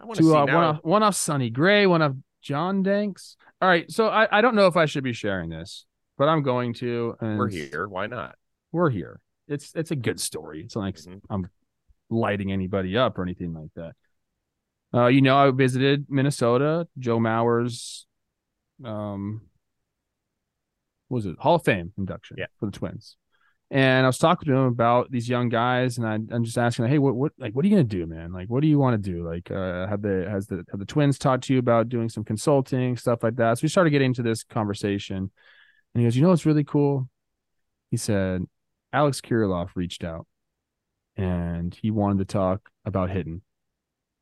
I 0.00 0.04
want 0.04 0.18
to 0.18 0.24
see 0.24 0.30
uh, 0.30 0.44
now. 0.44 0.56
one 0.56 0.64
off, 0.64 0.78
one 0.82 1.02
off 1.02 1.14
Sonny 1.14 1.50
Gray, 1.50 1.86
one 1.86 2.02
off 2.02 2.12
John 2.42 2.82
Danks. 2.82 3.36
All 3.60 3.68
right, 3.68 3.90
so 3.90 4.08
I, 4.08 4.38
I 4.38 4.40
don't 4.40 4.54
know 4.54 4.66
if 4.66 4.76
I 4.76 4.86
should 4.86 5.04
be 5.04 5.12
sharing 5.12 5.50
this, 5.50 5.86
but 6.18 6.28
I'm 6.28 6.42
going 6.42 6.74
to. 6.74 7.16
And 7.20 7.38
We're 7.38 7.48
here. 7.48 7.86
Why 7.88 8.06
not? 8.06 8.36
We're 8.72 8.90
here. 8.90 9.20
It's 9.48 9.72
it's 9.74 9.90
a 9.90 9.96
good 9.96 10.20
story. 10.20 10.62
It's 10.64 10.76
like 10.76 10.96
Mhm. 10.96 11.20
I'm 11.28 11.48
lighting 12.10 12.52
anybody 12.52 12.96
up 12.96 13.18
or 13.18 13.22
anything 13.22 13.52
like 13.52 13.70
that. 13.76 13.92
Uh, 14.94 15.06
you 15.06 15.22
know, 15.22 15.36
I 15.36 15.50
visited 15.50 16.06
Minnesota. 16.08 16.86
Joe 16.98 17.18
Mauer's, 17.18 18.06
um, 18.84 19.42
was 21.12 21.26
it 21.26 21.36
Hall 21.38 21.54
of 21.56 21.64
Fame 21.64 21.92
induction 21.98 22.36
Yeah. 22.38 22.46
for 22.58 22.66
the 22.66 22.72
Twins, 22.72 23.16
and 23.70 24.04
I 24.04 24.08
was 24.08 24.18
talking 24.18 24.46
to 24.48 24.54
him 24.58 24.66
about 24.66 25.10
these 25.10 25.28
young 25.28 25.48
guys, 25.48 25.98
and 25.98 26.06
I, 26.06 26.14
I'm 26.14 26.44
just 26.44 26.58
asking, 26.58 26.86
hey, 26.86 26.98
what 26.98 27.14
what 27.14 27.32
like 27.38 27.54
what 27.54 27.64
are 27.64 27.68
you 27.68 27.74
gonna 27.74 27.84
do, 27.84 28.06
man? 28.06 28.32
Like, 28.32 28.48
what 28.48 28.60
do 28.62 28.66
you 28.68 28.78
want 28.78 29.02
to 29.02 29.10
do? 29.10 29.26
Like, 29.26 29.50
uh, 29.50 29.86
have 29.86 30.02
the 30.02 30.26
has 30.28 30.46
the 30.46 30.64
have 30.70 30.80
the 30.80 30.86
Twins 30.86 31.18
talked 31.18 31.44
to 31.44 31.52
you 31.52 31.58
about 31.58 31.88
doing 31.88 32.08
some 32.08 32.24
consulting 32.24 32.96
stuff 32.96 33.22
like 33.22 33.36
that? 33.36 33.58
So 33.58 33.62
we 33.64 33.68
started 33.68 33.90
getting 33.90 34.10
into 34.10 34.22
this 34.22 34.42
conversation, 34.44 35.16
and 35.16 36.00
he 36.00 36.04
goes, 36.04 36.16
you 36.16 36.22
know, 36.22 36.28
what's 36.30 36.46
really 36.46 36.64
cool. 36.64 37.08
He 37.90 37.96
said, 37.98 38.42
Alex 38.92 39.20
Kirilloff 39.20 39.70
reached 39.74 40.02
out 40.04 40.26
and 41.16 41.74
he 41.74 41.90
wanted 41.90 42.18
to 42.18 42.24
talk 42.24 42.70
about 42.84 43.10
hitting 43.10 43.42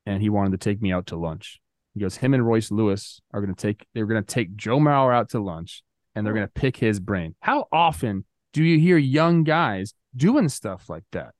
and 0.06 0.20
he 0.20 0.28
wanted 0.28 0.52
to 0.52 0.58
take 0.58 0.82
me 0.82 0.92
out 0.92 1.06
to 1.06 1.16
lunch. 1.16 1.60
He 1.94 2.00
goes, 2.00 2.16
him 2.16 2.34
and 2.34 2.44
Royce 2.44 2.70
Lewis 2.70 3.20
are 3.32 3.40
going 3.40 3.54
to 3.54 3.60
take, 3.60 3.86
they're 3.94 4.06
to 4.06 4.22
take 4.22 4.56
Joe 4.56 4.78
Mauer 4.78 5.14
out 5.14 5.30
to 5.30 5.40
lunch 5.40 5.82
and 6.20 6.26
they're 6.26 6.34
going 6.34 6.46
to 6.46 6.52
pick 6.52 6.76
his 6.76 7.00
brain. 7.00 7.34
How 7.40 7.66
often 7.72 8.26
do 8.52 8.62
you 8.62 8.78
hear 8.78 8.98
young 8.98 9.42
guys 9.42 9.94
doing 10.14 10.50
stuff 10.50 10.90
like 10.90 11.04
that? 11.12 11.32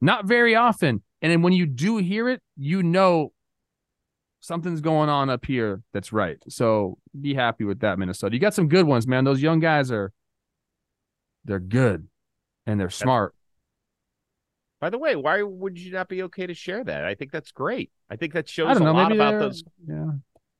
Not 0.00 0.24
very 0.24 0.54
often. 0.54 1.02
And 1.20 1.32
then 1.32 1.42
when 1.42 1.52
you 1.52 1.66
do 1.66 1.96
hear 1.96 2.28
it, 2.28 2.40
you 2.56 2.84
know 2.84 3.32
something's 4.38 4.80
going 4.80 5.08
on 5.08 5.28
up 5.28 5.44
here 5.44 5.82
that's 5.92 6.12
right. 6.12 6.38
So 6.48 6.98
be 7.20 7.34
happy 7.34 7.64
with 7.64 7.80
that, 7.80 7.98
Minnesota. 7.98 8.36
You 8.36 8.40
got 8.40 8.54
some 8.54 8.68
good 8.68 8.86
ones, 8.86 9.08
man. 9.08 9.24
Those 9.24 9.42
young 9.42 9.58
guys 9.58 9.90
are, 9.90 10.12
they're 11.44 11.58
good 11.58 12.06
and 12.64 12.78
they're 12.78 12.88
smart. 12.88 13.34
By 14.80 14.90
the 14.90 14.98
way, 14.98 15.16
why 15.16 15.42
would 15.42 15.76
you 15.76 15.90
not 15.90 16.08
be 16.08 16.22
okay 16.22 16.46
to 16.46 16.54
share 16.54 16.84
that? 16.84 17.04
I 17.04 17.16
think 17.16 17.32
that's 17.32 17.50
great. 17.50 17.90
I 18.08 18.14
think 18.14 18.32
that 18.34 18.48
shows 18.48 18.68
I 18.68 18.74
don't 18.74 18.82
a 18.82 18.84
know. 18.84 18.92
lot 18.92 19.10
about 19.10 19.40
those. 19.40 19.64
Yeah. 19.84 20.10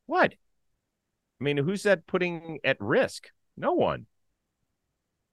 What? 0.07 0.35
I 1.41 1.45
mean, 1.45 1.57
who's 1.57 1.85
that 1.85 2.07
putting 2.07 2.59
at 2.65 2.77
risk? 2.81 3.29
No 3.57 3.73
one. 3.75 4.07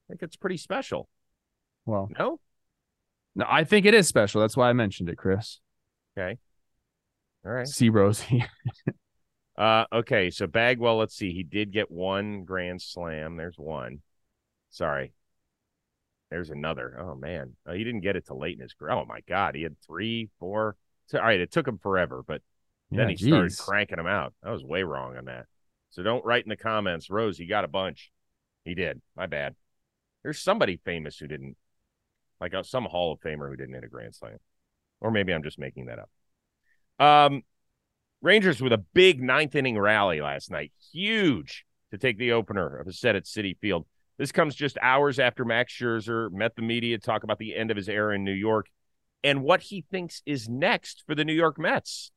I 0.08 0.12
think 0.12 0.22
it's 0.22 0.36
pretty 0.36 0.56
special. 0.56 1.08
Well, 1.84 2.08
No? 2.18 2.40
no, 3.34 3.44
I 3.48 3.64
think 3.64 3.86
it 3.86 3.94
is 3.94 4.06
special. 4.08 4.40
That's 4.40 4.56
why 4.56 4.68
I 4.70 4.72
mentioned 4.72 5.08
it, 5.08 5.16
Chris. 5.16 5.60
Okay. 6.16 6.38
All 7.44 7.52
right. 7.52 7.66
See 7.66 7.88
Rosie. 7.88 8.44
Uh, 9.58 9.86
okay. 9.90 10.28
So 10.28 10.46
Bagwell, 10.46 10.98
let's 10.98 11.16
see. 11.16 11.32
He 11.32 11.42
did 11.42 11.72
get 11.72 11.90
one 11.90 12.44
grand 12.44 12.82
slam. 12.82 13.38
There's 13.38 13.56
one. 13.56 14.02
Sorry. 14.68 15.14
There's 16.30 16.50
another. 16.50 16.98
Oh 17.00 17.14
man, 17.14 17.56
oh, 17.66 17.72
he 17.72 17.82
didn't 17.82 18.02
get 18.02 18.16
it 18.16 18.26
till 18.26 18.38
late 18.38 18.56
in 18.56 18.60
his 18.60 18.74
career. 18.74 18.92
Oh 18.92 19.06
my 19.06 19.20
God, 19.26 19.54
he 19.54 19.62
had 19.62 19.76
three, 19.80 20.28
four. 20.38 20.76
So, 21.06 21.18
all 21.18 21.24
right, 21.24 21.40
it 21.40 21.52
took 21.52 21.66
him 21.66 21.78
forever, 21.78 22.22
but 22.26 22.42
then 22.90 23.08
Yeah, 23.08 23.14
he 23.16 23.28
started 23.28 23.56
cranking 23.58 23.96
them 23.96 24.06
out. 24.06 24.34
I 24.44 24.50
was 24.50 24.62
way 24.62 24.82
wrong 24.82 25.16
on 25.16 25.24
that. 25.24 25.46
So 25.90 26.02
don't 26.02 26.24
write 26.24 26.44
in 26.44 26.50
the 26.50 26.56
comments, 26.56 27.10
Rose, 27.10 27.38
he 27.38 27.46
got 27.46 27.64
a 27.64 27.68
bunch. 27.68 28.10
He 28.64 28.74
did. 28.74 29.00
My 29.16 29.26
bad. 29.26 29.54
There's 30.22 30.40
somebody 30.40 30.80
famous 30.84 31.18
who 31.18 31.26
didn't, 31.26 31.56
like 32.40 32.52
uh, 32.52 32.62
some 32.62 32.84
Hall 32.84 33.12
of 33.12 33.20
Famer 33.20 33.48
who 33.48 33.56
didn't 33.56 33.74
hit 33.74 33.84
a 33.84 33.88
grand 33.88 34.14
slam. 34.14 34.38
Or 35.00 35.10
maybe 35.10 35.32
I'm 35.32 35.42
just 35.42 35.58
making 35.58 35.86
that 35.86 35.98
up. 35.98 36.10
Um, 36.98 37.42
Rangers 38.22 38.60
with 38.60 38.72
a 38.72 38.78
big 38.78 39.22
ninth 39.22 39.54
inning 39.54 39.78
rally 39.78 40.20
last 40.20 40.50
night. 40.50 40.72
Huge 40.92 41.64
to 41.90 41.98
take 41.98 42.18
the 42.18 42.32
opener 42.32 42.78
of 42.78 42.86
a 42.86 42.92
set 42.92 43.14
at 43.14 43.24
Citi 43.24 43.56
Field. 43.58 43.86
This 44.18 44.32
comes 44.32 44.54
just 44.54 44.78
hours 44.80 45.18
after 45.18 45.44
Max 45.44 45.72
Scherzer 45.72 46.32
met 46.32 46.56
the 46.56 46.62
media 46.62 46.98
to 46.98 47.04
talk 47.04 47.22
about 47.22 47.38
the 47.38 47.54
end 47.54 47.70
of 47.70 47.76
his 47.76 47.88
era 47.88 48.14
in 48.14 48.24
New 48.24 48.32
York 48.32 48.66
and 49.22 49.42
what 49.42 49.60
he 49.60 49.84
thinks 49.90 50.22
is 50.24 50.48
next 50.48 51.02
for 51.06 51.14
the 51.14 51.24
New 51.24 51.34
York 51.34 51.58
Mets. 51.58 52.10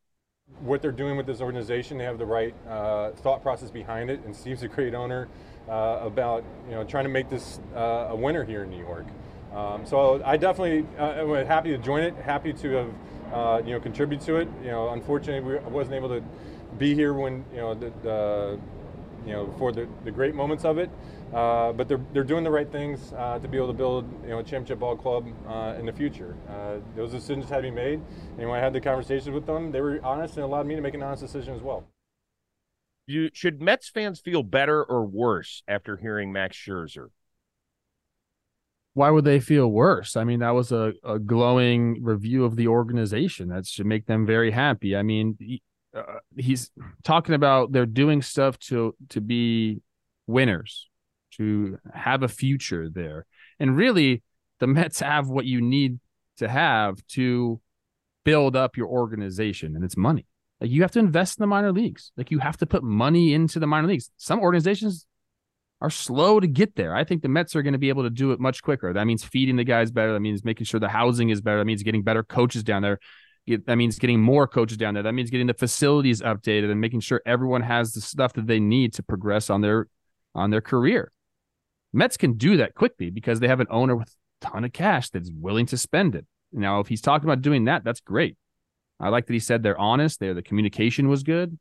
What 0.59 0.81
they're 0.81 0.91
doing 0.91 1.17
with 1.17 1.25
this 1.25 1.41
organization. 1.41 1.97
They 1.97 2.03
have 2.03 2.17
the 2.17 2.25
right 2.25 2.53
uh, 2.67 3.11
thought 3.11 3.41
process 3.41 3.71
behind 3.71 4.09
it, 4.09 4.21
and 4.25 4.35
Steve's 4.35 4.63
a 4.63 4.67
great 4.67 4.93
owner 4.93 5.27
uh, 5.67 5.99
about 6.01 6.43
you 6.67 6.75
know 6.75 6.83
trying 6.83 7.05
to 7.05 7.09
make 7.09 7.29
this 7.29 7.59
uh, 7.75 8.07
a 8.09 8.15
winner 8.15 8.43
here 8.43 8.63
in 8.63 8.69
New 8.69 8.79
York. 8.79 9.05
Um, 9.53 9.85
so 9.85 10.21
I 10.23 10.37
definitely 10.37 10.85
uh, 10.97 11.35
am 11.37 11.45
happy 11.45 11.71
to 11.71 11.77
join 11.77 12.03
it. 12.03 12.15
Happy 12.15 12.53
to 12.53 12.69
have 12.71 12.93
uh, 13.33 13.61
you 13.65 13.73
know 13.73 13.79
contribute 13.79 14.21
to 14.21 14.37
it. 14.37 14.47
You 14.63 14.71
know, 14.71 14.89
unfortunately, 14.89 15.53
we, 15.53 15.59
I 15.59 15.67
wasn't 15.67 15.95
able 15.95 16.09
to 16.09 16.23
be 16.77 16.93
here 16.93 17.13
when 17.13 17.45
you 17.51 17.57
know 17.57 17.73
the, 17.73 17.91
the 18.03 18.59
you 19.25 19.33
know 19.33 19.53
for 19.57 19.71
the, 19.71 19.87
the 20.03 20.11
great 20.11 20.35
moments 20.35 20.65
of 20.65 20.77
it. 20.77 20.89
Uh, 21.33 21.71
but 21.73 21.87
they're, 21.87 22.01
they're 22.11 22.23
doing 22.23 22.43
the 22.43 22.49
right 22.49 22.71
things 22.71 23.13
uh, 23.13 23.37
to 23.37 23.47
be 23.47 23.55
able 23.57 23.67
to 23.67 23.73
build 23.73 24.05
you 24.23 24.29
know 24.29 24.39
a 24.39 24.43
championship 24.43 24.79
ball 24.79 24.95
club 24.95 25.27
uh, 25.47 25.75
in 25.79 25.85
the 25.85 25.93
future. 25.93 26.35
Uh, 26.49 26.77
those 26.95 27.11
decisions 27.11 27.49
had 27.49 27.57
to 27.57 27.63
be 27.63 27.71
made, 27.71 28.01
and 28.37 28.49
when 28.49 28.59
I 28.59 28.63
had 28.63 28.73
the 28.73 28.81
conversations 28.81 29.29
with 29.29 29.45
them, 29.45 29.71
they 29.71 29.81
were 29.81 29.99
honest 30.03 30.35
and 30.35 30.43
allowed 30.43 30.65
me 30.65 30.75
to 30.75 30.81
make 30.81 30.95
an 30.95 31.03
honest 31.03 31.21
decision 31.21 31.55
as 31.55 31.61
well. 31.61 31.85
You, 33.05 33.29
should 33.33 33.61
Mets 33.61 33.89
fans 33.89 34.19
feel 34.19 34.43
better 34.43 34.83
or 34.83 35.03
worse 35.03 35.63
after 35.67 35.97
hearing 35.97 36.31
Max 36.31 36.55
Scherzer? 36.55 37.07
Why 38.93 39.09
would 39.09 39.25
they 39.25 39.39
feel 39.39 39.71
worse? 39.71 40.15
I 40.15 40.23
mean, 40.23 40.39
that 40.39 40.53
was 40.53 40.71
a, 40.71 40.93
a 41.03 41.19
glowing 41.19 42.03
review 42.03 42.43
of 42.43 42.55
the 42.55 42.67
organization. 42.67 43.49
That 43.49 43.65
should 43.65 43.85
make 43.85 44.07
them 44.07 44.25
very 44.25 44.51
happy. 44.51 44.95
I 44.95 45.03
mean, 45.03 45.37
he, 45.39 45.61
uh, 45.95 46.19
he's 46.37 46.71
talking 47.03 47.35
about 47.35 47.71
they're 47.71 47.85
doing 47.85 48.21
stuff 48.21 48.57
to 48.59 48.95
to 49.09 49.21
be 49.21 49.81
winners, 50.27 50.87
to 51.31 51.79
have 51.93 52.23
a 52.23 52.27
future 52.27 52.89
there, 52.89 53.25
and 53.59 53.75
really, 53.75 54.23
the 54.59 54.67
Mets 54.67 54.99
have 54.99 55.27
what 55.29 55.45
you 55.45 55.61
need 55.61 55.99
to 56.37 56.47
have 56.47 57.05
to 57.07 57.59
build 58.23 58.55
up 58.55 58.77
your 58.77 58.87
organization, 58.87 59.75
and 59.75 59.83
it's 59.83 59.97
money. 59.97 60.25
Like 60.61 60.71
you 60.71 60.81
have 60.81 60.91
to 60.91 60.99
invest 60.99 61.39
in 61.39 61.43
the 61.43 61.47
minor 61.47 61.71
leagues. 61.71 62.11
Like 62.17 62.31
you 62.31 62.39
have 62.39 62.57
to 62.57 62.65
put 62.65 62.83
money 62.83 63.33
into 63.33 63.59
the 63.59 63.67
minor 63.67 63.87
leagues. 63.87 64.11
Some 64.17 64.39
organizations 64.39 65.05
are 65.81 65.89
slow 65.89 66.39
to 66.39 66.47
get 66.47 66.75
there. 66.75 66.93
I 66.93 67.05
think 67.05 67.21
the 67.21 67.29
Mets 67.29 67.55
are 67.55 67.61
going 67.61 67.73
to 67.73 67.79
be 67.79 67.89
able 67.89 68.03
to 68.03 68.09
do 68.09 68.31
it 68.31 68.39
much 68.39 68.61
quicker. 68.61 68.91
That 68.91 69.05
means 69.05 69.23
feeding 69.23 69.55
the 69.55 69.63
guys 69.63 69.91
better. 69.91 70.13
That 70.13 70.19
means 70.19 70.43
making 70.43 70.65
sure 70.65 70.79
the 70.79 70.89
housing 70.89 71.29
is 71.29 71.41
better. 71.41 71.59
That 71.59 71.65
means 71.65 71.83
getting 71.83 72.03
better 72.03 72.23
coaches 72.23 72.63
down 72.63 72.81
there. 72.81 72.99
That 73.57 73.75
means 73.75 73.99
getting 73.99 74.21
more 74.21 74.47
coaches 74.47 74.77
down 74.77 74.93
there. 74.93 75.03
That 75.03 75.13
means 75.13 75.29
getting 75.29 75.47
the 75.47 75.53
facilities 75.53 76.21
updated 76.21 76.71
and 76.71 76.79
making 76.79 77.01
sure 77.01 77.21
everyone 77.25 77.61
has 77.61 77.93
the 77.93 78.01
stuff 78.01 78.33
that 78.33 78.47
they 78.47 78.59
need 78.59 78.93
to 78.93 79.03
progress 79.03 79.49
on 79.49 79.61
their 79.61 79.87
on 80.35 80.49
their 80.49 80.61
career. 80.61 81.11
Mets 81.91 82.17
can 82.17 82.33
do 82.33 82.57
that 82.57 82.75
quickly 82.75 83.09
because 83.09 83.39
they 83.39 83.47
have 83.47 83.59
an 83.59 83.67
owner 83.69 83.95
with 83.95 84.09
a 84.09 84.45
ton 84.45 84.63
of 84.63 84.73
cash 84.73 85.09
that's 85.09 85.31
willing 85.33 85.65
to 85.67 85.77
spend 85.77 86.15
it. 86.15 86.25
Now, 86.51 86.79
if 86.79 86.87
he's 86.87 87.01
talking 87.01 87.27
about 87.27 87.41
doing 87.41 87.65
that, 87.65 87.83
that's 87.83 87.99
great. 87.99 88.37
I 88.99 89.09
like 89.09 89.27
that 89.27 89.33
he 89.33 89.39
said 89.39 89.63
they're 89.63 89.79
honest. 89.79 90.19
There, 90.19 90.33
the 90.33 90.41
communication 90.41 91.09
was 91.09 91.23
good. 91.23 91.57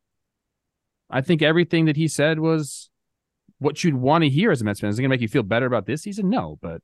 I 1.11 1.21
think 1.21 1.41
everything 1.41 1.87
that 1.87 1.97
he 1.97 2.09
said 2.09 2.41
was 2.41 2.91
what 3.59 3.83
you'd 3.83 3.95
want 3.95 4.25
to 4.25 4.31
hear 4.31 4.51
as 4.51 4.61
a 4.61 4.65
Mets 4.65 4.81
fan. 4.81 4.91
Is 4.91 4.99
it 4.99 5.03
going 5.03 5.11
to 5.11 5.15
make 5.15 5.21
you 5.21 5.29
feel 5.29 5.43
better 5.43 5.67
about 5.67 5.87
this 5.87 6.03
season? 6.03 6.29
No, 6.29 6.59
but 6.61 6.83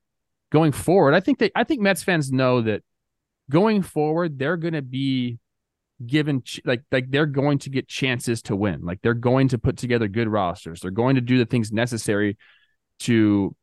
going 0.50 0.72
forward, 0.72 1.14
I 1.14 1.20
think 1.20 1.38
they, 1.38 1.50
I 1.54 1.64
think 1.64 1.80
Mets 1.80 2.02
fans 2.02 2.32
know 2.32 2.62
that 2.62 2.82
going 3.50 3.82
forward, 3.82 4.38
they're 4.38 4.56
going 4.56 4.74
to 4.74 4.82
be 4.82 5.38
given 6.04 6.42
ch- 6.42 6.60
like 6.64 6.82
like 6.90 7.10
they're 7.10 7.26
going 7.26 7.58
to 7.58 7.70
get 7.70 7.88
chances 7.88 8.42
to 8.42 8.56
win. 8.56 8.82
Like 8.82 9.00
they're 9.02 9.14
going 9.14 9.48
to 9.48 9.58
put 9.58 9.76
together 9.76 10.08
good 10.08 10.28
rosters. 10.28 10.80
They're 10.80 10.90
going 10.90 11.14
to 11.16 11.20
do 11.20 11.38
the 11.38 11.46
things 11.46 11.72
necessary 11.72 12.36
to, 13.00 13.54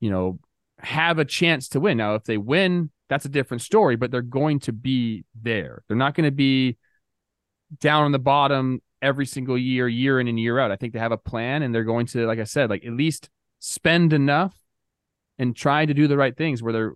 you 0.00 0.10
know, 0.10 0.38
have 0.78 1.18
a 1.18 1.24
chance 1.24 1.68
to 1.70 1.80
win. 1.80 1.96
Now, 1.96 2.14
if 2.14 2.24
they 2.24 2.38
win, 2.38 2.90
that's 3.08 3.24
a 3.24 3.30
different 3.30 3.62
story. 3.62 3.96
But 3.96 4.10
they're 4.10 4.22
going 4.22 4.60
to 4.60 4.72
be 4.72 5.24
there. 5.40 5.82
They're 5.88 5.96
not 5.96 6.14
going 6.14 6.24
to 6.24 6.30
be 6.30 6.78
down 7.80 8.04
on 8.04 8.12
the 8.12 8.18
bottom 8.18 8.82
every 9.00 9.26
single 9.26 9.58
year, 9.58 9.88
year 9.88 10.20
in 10.20 10.28
and 10.28 10.38
year 10.38 10.58
out. 10.58 10.70
I 10.70 10.76
think 10.76 10.92
they 10.92 10.98
have 10.98 11.12
a 11.12 11.18
plan 11.18 11.62
and 11.62 11.74
they're 11.74 11.84
going 11.84 12.06
to, 12.06 12.26
like 12.26 12.38
I 12.38 12.44
said, 12.44 12.70
like 12.70 12.84
at 12.84 12.92
least 12.92 13.28
spend 13.58 14.12
enough 14.12 14.56
and 15.38 15.56
try 15.56 15.84
to 15.84 15.94
do 15.94 16.06
the 16.06 16.16
right 16.16 16.36
things 16.36 16.62
where 16.62 16.72
they're 16.72 16.94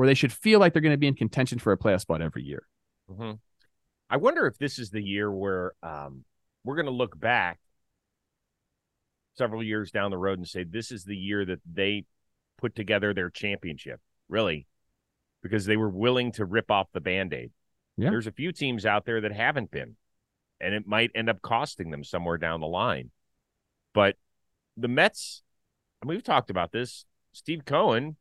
where 0.00 0.06
they 0.06 0.14
should 0.14 0.32
feel 0.32 0.58
like 0.58 0.72
they're 0.72 0.80
going 0.80 0.94
to 0.94 0.96
be 0.96 1.08
in 1.08 1.14
contention 1.14 1.58
for 1.58 1.74
a 1.74 1.76
playoff 1.76 2.00
spot 2.00 2.22
every 2.22 2.42
year. 2.42 2.62
hmm 3.14 3.32
I 4.08 4.16
wonder 4.16 4.46
if 4.46 4.56
this 4.56 4.78
is 4.78 4.88
the 4.88 5.02
year 5.02 5.30
where 5.30 5.74
um, 5.82 6.24
we're 6.64 6.76
going 6.76 6.86
to 6.86 6.90
look 6.90 7.20
back 7.20 7.60
several 9.36 9.62
years 9.62 9.90
down 9.90 10.10
the 10.10 10.16
road 10.16 10.38
and 10.38 10.48
say 10.48 10.64
this 10.64 10.90
is 10.90 11.04
the 11.04 11.14
year 11.14 11.44
that 11.44 11.60
they 11.70 12.06
put 12.56 12.74
together 12.74 13.12
their 13.12 13.28
championship, 13.28 14.00
really, 14.30 14.66
because 15.42 15.66
they 15.66 15.76
were 15.76 15.90
willing 15.90 16.32
to 16.32 16.46
rip 16.46 16.70
off 16.70 16.88
the 16.94 17.02
band 17.02 17.34
aid. 17.34 17.50
Yeah. 17.98 18.08
There's 18.08 18.26
a 18.26 18.32
few 18.32 18.52
teams 18.52 18.86
out 18.86 19.04
there 19.04 19.20
that 19.20 19.32
haven't 19.32 19.70
been, 19.70 19.96
and 20.62 20.72
it 20.72 20.86
might 20.86 21.10
end 21.14 21.28
up 21.28 21.42
costing 21.42 21.90
them 21.90 22.04
somewhere 22.04 22.38
down 22.38 22.60
the 22.62 22.66
line. 22.66 23.10
But 23.92 24.16
the 24.78 24.88
Mets, 24.88 25.42
and 26.00 26.08
we've 26.08 26.24
talked 26.24 26.48
about 26.48 26.72
this, 26.72 27.04
Steve 27.34 27.66
Cohen 27.66 28.16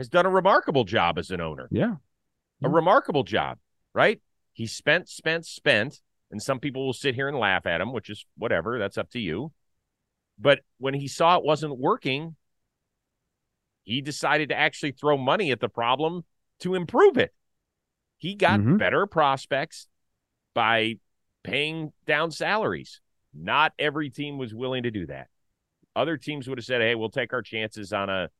has 0.00 0.08
done 0.08 0.24
a 0.24 0.30
remarkable 0.30 0.84
job 0.84 1.18
as 1.18 1.30
an 1.30 1.42
owner 1.42 1.68
Yeah. 1.70 1.96
a 2.62 2.68
remarkable 2.70 3.22
job, 3.22 3.58
right? 3.92 4.18
He 4.54 4.66
spent, 4.66 5.10
spent, 5.10 5.44
spent, 5.44 6.00
and 6.30 6.42
some 6.42 6.58
people 6.58 6.86
will 6.86 6.94
sit 6.94 7.14
here 7.14 7.28
and 7.28 7.36
laugh 7.36 7.66
at 7.66 7.82
him, 7.82 7.92
which 7.92 8.08
is 8.08 8.24
whatever. 8.34 8.78
That's 8.78 8.96
up 8.96 9.10
to 9.10 9.20
you. 9.20 9.52
But 10.38 10.60
when 10.78 10.94
he 10.94 11.06
saw 11.06 11.36
it 11.36 11.44
wasn't 11.44 11.78
working, 11.78 12.36
he 13.82 14.00
decided 14.00 14.48
to 14.48 14.58
actually 14.58 14.92
throw 14.92 15.18
money 15.18 15.50
at 15.50 15.60
the 15.60 15.68
problem 15.68 16.24
to 16.60 16.74
improve 16.74 17.18
it. 17.18 17.34
He 18.16 18.34
got 18.34 18.60
Mhm. 18.60 18.78
better 18.78 19.06
prospects 19.06 19.86
by 20.54 20.98
paying 21.42 21.92
down 22.06 22.30
salaries. 22.30 23.02
Not 23.34 23.74
every 23.78 24.08
team 24.08 24.38
was 24.38 24.54
willing 24.54 24.84
to 24.84 24.90
do 24.90 25.04
that. 25.06 25.28
Other 25.94 26.16
teams 26.16 26.48
would 26.48 26.56
have 26.56 26.64
said, 26.64 26.80
"Hey, 26.80 26.94
we'll 26.94 27.10
take 27.10 27.34
our 27.34 27.42
chances 27.42 27.92
on 27.92 28.08
a 28.08 28.30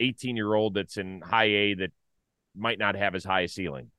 18-year-old 0.00 0.74
that's 0.74 0.96
in 0.96 1.20
high 1.20 1.44
A 1.44 1.74
that 1.74 1.92
might 2.56 2.78
not 2.78 2.94
have 2.94 3.14
as 3.14 3.24
high 3.24 3.42
a 3.42 3.48
ceiling." 3.48 3.90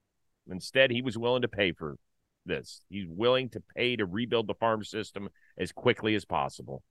Instead, 0.50 0.92
he 0.92 1.02
was 1.02 1.18
willing 1.18 1.44
to 1.44 1.48
pay 1.48 1.72
for 1.72 1.98
this. 2.46 2.82
He's 2.90 3.08
willing 3.08 3.50
to 3.50 3.62
pay 3.76 3.96
to 3.96 4.06
rebuild 4.06 4.48
the 4.48 4.56
farm 4.56 4.84
system 4.84 5.30
as 5.58 5.72
quickly 5.72 6.16
as 6.16 6.26
possible. 6.26 6.84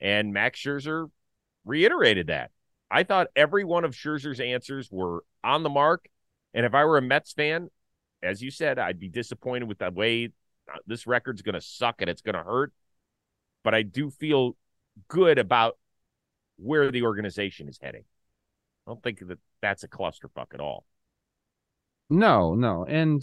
And 0.00 0.32
Max 0.32 0.60
Scherzer 0.60 1.10
reiterated 1.64 2.28
that. 2.28 2.50
I 2.90 3.02
thought 3.02 3.28
every 3.34 3.64
one 3.64 3.84
of 3.84 3.92
Scherzer's 3.92 4.40
answers 4.40 4.88
were 4.90 5.24
on 5.42 5.62
the 5.62 5.68
mark. 5.68 6.06
And 6.54 6.64
if 6.64 6.74
I 6.74 6.84
were 6.84 6.98
a 6.98 7.02
Mets 7.02 7.32
fan, 7.32 7.70
as 8.22 8.42
you 8.42 8.50
said, 8.50 8.78
I'd 8.78 9.00
be 9.00 9.08
disappointed 9.08 9.68
with 9.68 9.78
the 9.78 9.90
way 9.90 10.30
uh, 10.72 10.78
this 10.86 11.06
record's 11.06 11.42
going 11.42 11.54
to 11.54 11.60
suck 11.60 11.96
and 12.00 12.10
it's 12.10 12.22
going 12.22 12.36
to 12.36 12.42
hurt. 12.42 12.72
But 13.64 13.74
I 13.74 13.82
do 13.82 14.10
feel 14.10 14.56
good 15.08 15.38
about 15.38 15.76
where 16.56 16.90
the 16.90 17.02
organization 17.02 17.68
is 17.68 17.78
heading. 17.82 18.04
I 18.86 18.90
don't 18.90 19.02
think 19.02 19.18
that 19.26 19.38
that's 19.62 19.82
a 19.82 19.88
clusterfuck 19.88 20.54
at 20.54 20.60
all. 20.60 20.84
No, 22.08 22.54
no. 22.54 22.84
And 22.84 23.20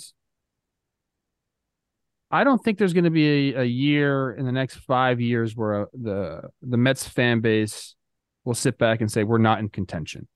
I 2.32 2.43
don't 2.43 2.63
think 2.63 2.78
there's 2.78 2.93
going 2.93 3.04
to 3.04 3.10
be 3.12 3.54
a, 3.54 3.62
a 3.62 3.63
year 3.63 4.32
in 4.34 4.45
the 4.45 4.52
next 4.52 4.78
five 4.78 5.21
years 5.21 5.56
where 5.56 5.84
uh, 5.84 5.86
the 5.93 6.41
the 6.62 6.78
Mets 6.78 7.08
fan 7.08 7.41
base 7.41 7.95
will 8.43 8.56
sit 8.56 8.78
back 8.78 9.02
and 9.02 9.12
say 9.12 9.23
we're 9.23 9.38
not 9.38 9.60
in 9.60 9.69
contention. 9.69 10.28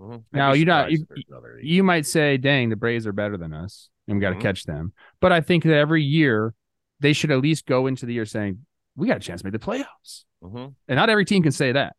Mhm. 0.00 0.14
I'd 0.14 0.22
Now, 0.32 0.52
you're 0.52 0.66
not- 0.66 0.90
you- 0.90 1.02
if 1.02 1.08
there's 1.08 1.24
another 1.28 1.58
eight. 1.58 1.64
You 1.66 1.82
might 1.82 2.06
say, 2.06 2.36
"Dang, 2.38 2.70
the 2.70 2.76
Braves 2.76 3.06
are 3.06 3.12
better 3.12 3.36
than 3.36 3.52
us, 3.52 3.90
and 4.08 4.16
we 4.16 4.22
got 4.22 4.30
to 4.30 4.36
Mhm. 4.36 4.40
catch 4.42 4.64
them." 4.64 4.92
But 5.20 5.32
I 5.32 5.40
think 5.40 5.64
that 5.64 5.74
every 5.74 6.02
year 6.02 6.54
they 7.00 7.12
should 7.12 7.30
at 7.30 7.40
least 7.40 7.66
go 7.66 7.86
into 7.88 8.06
the 8.06 8.14
year 8.14 8.24
saying 8.24 8.64
we 8.96 9.08
got 9.08 9.16
a 9.16 9.20
chance 9.20 9.42
to 9.42 9.46
make 9.46 9.52
the 9.52 9.58
playoffs. 9.58 10.24
Mhm. 10.42 10.74
And 10.88 10.96
not 10.96 11.10
every 11.10 11.24
team 11.24 11.42
can 11.42 11.52
say 11.52 11.72
that. 11.72 11.96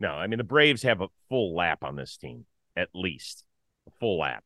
No, 0.00 0.10
I 0.10 0.26
mean 0.26 0.38
the 0.38 0.44
Braves 0.44 0.82
have 0.82 1.00
a 1.00 1.08
full 1.28 1.54
lap 1.54 1.84
on 1.84 1.94
this 1.94 2.16
team, 2.16 2.46
at 2.76 2.88
least 2.94 3.44
a 3.86 3.90
full 4.00 4.18
lap. 4.18 4.44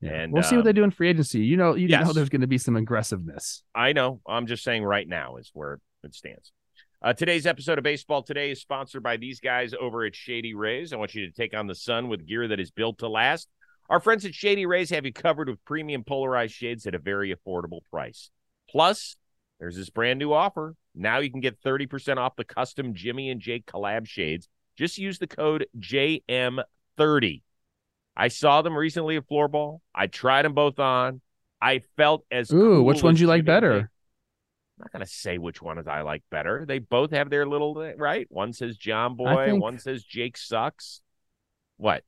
And, 0.00 0.32
we'll 0.32 0.44
see 0.44 0.54
what 0.54 0.60
um, 0.60 0.66
they 0.66 0.72
do 0.72 0.84
in 0.84 0.92
free 0.92 1.08
agency. 1.08 1.40
You 1.40 1.56
know, 1.56 1.74
you 1.74 1.88
know, 1.88 2.12
there's 2.12 2.28
going 2.28 2.42
to 2.42 2.46
be 2.46 2.58
some 2.58 2.76
aggressiveness. 2.76 3.64
I 3.74 3.92
know. 3.92 4.20
I'm 4.28 4.46
just 4.46 4.62
saying 4.62 4.84
right 4.84 5.08
now 5.08 5.36
is 5.36 5.50
where 5.52 5.80
it 6.04 6.14
stands. 6.14 6.52
Uh, 7.02 7.12
today's 7.12 7.46
episode 7.46 7.78
of 7.78 7.84
Baseball 7.84 8.22
Today 8.22 8.50
is 8.50 8.60
sponsored 8.60 9.02
by 9.02 9.16
these 9.16 9.40
guys 9.40 9.74
over 9.80 10.04
at 10.04 10.14
Shady 10.14 10.54
Rays. 10.54 10.92
I 10.92 10.96
want 10.96 11.14
you 11.14 11.26
to 11.26 11.32
take 11.32 11.54
on 11.54 11.66
the 11.66 11.74
sun 11.74 12.08
with 12.08 12.26
gear 12.26 12.46
that 12.48 12.60
is 12.60 12.70
built 12.70 12.98
to 12.98 13.08
last. 13.08 13.48
Our 13.88 14.00
friends 14.00 14.24
at 14.24 14.34
Shady 14.34 14.66
Rays 14.66 14.90
have 14.90 15.06
you 15.06 15.12
covered 15.12 15.48
with 15.48 15.64
premium 15.64 16.04
polarized 16.04 16.54
shades 16.54 16.86
at 16.86 16.94
a 16.94 16.98
very 16.98 17.34
affordable 17.34 17.80
price. 17.90 18.30
Plus, 18.68 19.16
there's 19.60 19.76
this 19.76 19.90
brand 19.90 20.18
new 20.18 20.32
offer. 20.32 20.74
Now 20.94 21.18
you 21.18 21.30
can 21.30 21.40
get 21.40 21.62
30% 21.62 22.18
off 22.18 22.36
the 22.36 22.44
custom 22.44 22.94
Jimmy 22.94 23.30
and 23.30 23.40
Jake 23.40 23.66
collab 23.66 24.06
shades. 24.06 24.48
Just 24.78 24.96
use 24.96 25.18
the 25.18 25.26
code 25.26 25.66
JM30. 25.78 27.42
I 28.16 28.28
saw 28.28 28.62
them 28.62 28.76
recently 28.76 29.16
at 29.16 29.28
Floorball. 29.28 29.80
I 29.94 30.06
tried 30.06 30.44
them 30.44 30.54
both 30.54 30.78
on. 30.78 31.20
I 31.60 31.80
felt 31.96 32.24
as 32.30 32.52
Ooh, 32.52 32.76
cool 32.76 32.84
which 32.84 33.02
ones 33.02 33.20
you 33.20 33.26
like 33.26 33.40
Jimmy 33.40 33.40
and 33.40 33.46
Jake. 33.46 33.54
better? 33.54 33.76
I'm 33.80 34.82
not 34.84 34.92
gonna 34.92 35.06
say 35.06 35.38
which 35.38 35.60
one 35.60 35.82
I 35.88 36.02
like 36.02 36.22
better. 36.30 36.64
They 36.66 36.78
both 36.78 37.10
have 37.10 37.28
their 37.30 37.44
little 37.46 37.74
right. 37.96 38.26
One 38.30 38.52
says 38.52 38.78
Jomboy, 38.78 39.46
think- 39.46 39.62
one 39.62 39.78
says 39.78 40.04
Jake 40.04 40.36
sucks. 40.36 41.00
What? 41.76 42.04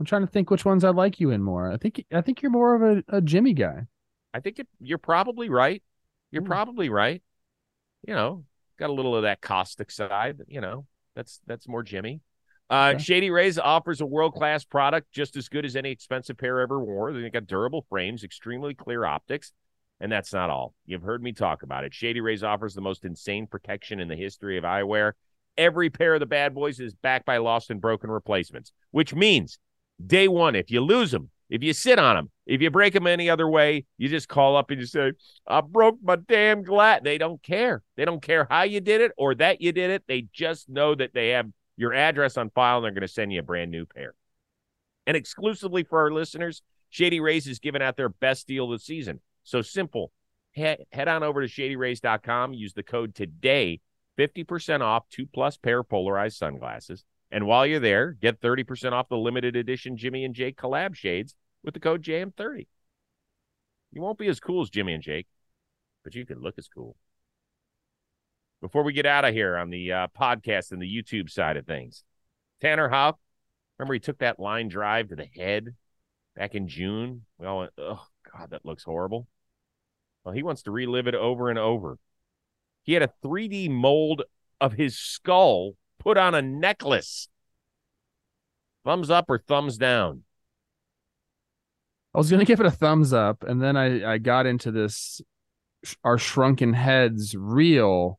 I'm 0.00 0.06
trying 0.06 0.22
to 0.22 0.26
think 0.26 0.50
which 0.50 0.64
ones 0.64 0.82
I 0.82 0.90
like 0.90 1.20
you 1.20 1.30
in 1.30 1.40
more. 1.42 1.70
I 1.70 1.76
think 1.76 2.04
I 2.12 2.20
think 2.20 2.42
you're 2.42 2.50
more 2.50 2.74
of 2.74 2.82
a, 2.82 3.16
a 3.18 3.20
Jimmy 3.20 3.52
guy. 3.54 3.86
I 4.32 4.40
think 4.40 4.58
it, 4.58 4.66
you're 4.80 4.98
probably 4.98 5.48
right. 5.48 5.80
You're 6.32 6.42
Hmm. 6.42 6.48
probably 6.48 6.88
right. 6.88 7.22
You 8.06 8.14
know, 8.14 8.44
got 8.76 8.90
a 8.90 8.92
little 8.92 9.14
of 9.14 9.22
that 9.22 9.40
caustic 9.40 9.92
side. 9.92 10.40
You 10.48 10.60
know, 10.60 10.86
that's 11.14 11.40
that's 11.46 11.68
more 11.68 11.82
Jimmy. 11.82 12.20
Uh, 12.70 12.92
Okay. 12.94 13.02
Shady 13.02 13.30
Rays 13.30 13.58
offers 13.58 14.00
a 14.00 14.06
world 14.06 14.34
class 14.34 14.64
product 14.64 15.12
just 15.12 15.36
as 15.36 15.48
good 15.48 15.64
as 15.64 15.76
any 15.76 15.90
expensive 15.90 16.38
pair 16.38 16.60
ever 16.60 16.82
wore. 16.82 17.12
They 17.12 17.28
got 17.30 17.46
durable 17.46 17.84
frames, 17.88 18.24
extremely 18.24 18.74
clear 18.74 19.04
optics, 19.04 19.52
and 20.00 20.10
that's 20.10 20.32
not 20.32 20.50
all. 20.50 20.74
You've 20.86 21.02
heard 21.02 21.22
me 21.22 21.32
talk 21.32 21.62
about 21.62 21.84
it. 21.84 21.92
Shady 21.92 22.20
Rays 22.20 22.42
offers 22.42 22.74
the 22.74 22.80
most 22.80 23.04
insane 23.04 23.46
protection 23.46 24.00
in 24.00 24.08
the 24.08 24.16
history 24.16 24.56
of 24.56 24.64
eyewear. 24.64 25.12
Every 25.56 25.90
pair 25.90 26.14
of 26.14 26.20
the 26.20 26.26
bad 26.26 26.54
boys 26.54 26.80
is 26.80 26.94
backed 26.94 27.26
by 27.26 27.36
lost 27.36 27.70
and 27.70 27.80
broken 27.80 28.10
replacements, 28.10 28.72
which 28.90 29.14
means 29.14 29.58
day 30.04 30.26
one, 30.26 30.56
if 30.56 30.70
you 30.70 30.80
lose 30.80 31.10
them, 31.10 31.30
if 31.54 31.62
you 31.62 31.72
sit 31.72 32.00
on 32.00 32.16
them, 32.16 32.30
if 32.46 32.60
you 32.60 32.68
break 32.68 32.94
them 32.94 33.06
any 33.06 33.30
other 33.30 33.48
way, 33.48 33.84
you 33.96 34.08
just 34.08 34.28
call 34.28 34.56
up 34.56 34.72
and 34.72 34.80
you 34.80 34.86
say, 34.86 35.12
I 35.46 35.60
broke 35.60 35.98
my 36.02 36.16
damn 36.16 36.64
glass. 36.64 37.02
They 37.04 37.16
don't 37.16 37.40
care. 37.44 37.80
They 37.96 38.04
don't 38.04 38.20
care 38.20 38.48
how 38.50 38.64
you 38.64 38.80
did 38.80 39.00
it 39.00 39.12
or 39.16 39.36
that 39.36 39.60
you 39.60 39.70
did 39.70 39.90
it. 39.90 40.02
They 40.08 40.26
just 40.32 40.68
know 40.68 40.96
that 40.96 41.14
they 41.14 41.28
have 41.28 41.46
your 41.76 41.94
address 41.94 42.36
on 42.36 42.50
file 42.50 42.78
and 42.78 42.84
they're 42.84 42.90
going 42.90 43.02
to 43.02 43.08
send 43.08 43.32
you 43.32 43.38
a 43.38 43.44
brand 43.44 43.70
new 43.70 43.86
pair. 43.86 44.14
And 45.06 45.16
exclusively 45.16 45.84
for 45.84 46.00
our 46.00 46.10
listeners, 46.10 46.60
Shady 46.90 47.20
Rays 47.20 47.46
is 47.46 47.60
giving 47.60 47.82
out 47.82 47.96
their 47.96 48.08
best 48.08 48.48
deal 48.48 48.64
of 48.64 48.80
the 48.80 48.84
season. 48.84 49.20
So 49.44 49.62
simple. 49.62 50.10
Head, 50.56 50.86
on 51.06 51.22
over 51.22 51.40
to 51.40 51.48
shadyrays.com, 51.48 52.52
use 52.52 52.72
the 52.72 52.82
code 52.82 53.14
today, 53.14 53.80
50% 54.18 54.80
off 54.80 55.04
two 55.08 55.26
plus 55.32 55.56
pair 55.56 55.84
polarized 55.84 56.36
sunglasses. 56.36 57.04
And 57.30 57.46
while 57.46 57.64
you're 57.64 57.78
there, 57.78 58.10
get 58.10 58.40
30% 58.40 58.90
off 58.90 59.08
the 59.08 59.16
limited 59.16 59.54
edition 59.54 59.96
Jimmy 59.96 60.24
and 60.24 60.34
Jake 60.34 60.56
collab 60.56 60.96
shades 60.96 61.36
with 61.64 61.74
the 61.74 61.80
code 61.80 62.02
JM30. 62.02 62.66
You 63.92 64.02
won't 64.02 64.18
be 64.18 64.28
as 64.28 64.40
cool 64.40 64.62
as 64.62 64.70
Jimmy 64.70 64.92
and 64.92 65.02
Jake, 65.02 65.26
but 66.04 66.14
you 66.14 66.26
can 66.26 66.40
look 66.40 66.56
as 66.58 66.68
cool. 66.68 66.96
Before 68.60 68.82
we 68.82 68.92
get 68.92 69.06
out 69.06 69.24
of 69.24 69.34
here 69.34 69.56
on 69.56 69.70
the 69.70 69.92
uh, 69.92 70.06
podcast 70.18 70.72
and 70.72 70.80
the 70.80 71.02
YouTube 71.02 71.30
side 71.30 71.56
of 71.56 71.66
things, 71.66 72.04
Tanner 72.60 72.88
Houck, 72.88 73.18
remember 73.78 73.94
he 73.94 74.00
took 74.00 74.18
that 74.18 74.40
line 74.40 74.68
drive 74.68 75.08
to 75.08 75.16
the 75.16 75.26
head 75.36 75.74
back 76.36 76.54
in 76.54 76.68
June? 76.68 77.22
We 77.38 77.46
all 77.46 77.60
went, 77.60 77.72
oh, 77.78 78.04
God, 78.32 78.50
that 78.50 78.64
looks 78.64 78.84
horrible. 78.84 79.26
Well, 80.24 80.34
he 80.34 80.42
wants 80.42 80.62
to 80.62 80.70
relive 80.70 81.06
it 81.06 81.14
over 81.14 81.50
and 81.50 81.58
over. 81.58 81.98
He 82.82 82.94
had 82.94 83.02
a 83.02 83.12
3D 83.22 83.70
mold 83.70 84.22
of 84.60 84.72
his 84.74 84.98
skull 84.98 85.74
put 85.98 86.16
on 86.16 86.34
a 86.34 86.42
necklace. 86.42 87.28
Thumbs 88.84 89.10
up 89.10 89.26
or 89.28 89.38
thumbs 89.38 89.78
down? 89.78 90.24
I 92.14 92.18
was 92.18 92.30
gonna 92.30 92.44
give 92.46 92.60
it 92.60 92.66
a 92.66 92.70
thumbs 92.70 93.12
up, 93.12 93.44
and 93.44 93.60
then 93.60 93.76
I 93.76 94.14
I 94.14 94.18
got 94.18 94.46
into 94.46 94.70
this 94.70 95.20
our 96.02 96.16
shrunken 96.18 96.72
heads 96.72 97.34
real 97.36 98.18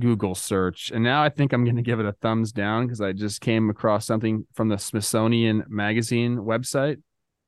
Google 0.00 0.34
search, 0.34 0.90
and 0.92 1.04
now 1.04 1.22
I 1.22 1.28
think 1.28 1.52
I'm 1.52 1.64
gonna 1.64 1.82
give 1.82 2.00
it 2.00 2.06
a 2.06 2.12
thumbs 2.12 2.52
down 2.52 2.86
because 2.86 3.00
I 3.00 3.12
just 3.12 3.40
came 3.40 3.70
across 3.70 4.06
something 4.06 4.46
from 4.54 4.68
the 4.68 4.78
Smithsonian 4.78 5.64
Magazine 5.68 6.38
website. 6.38 7.02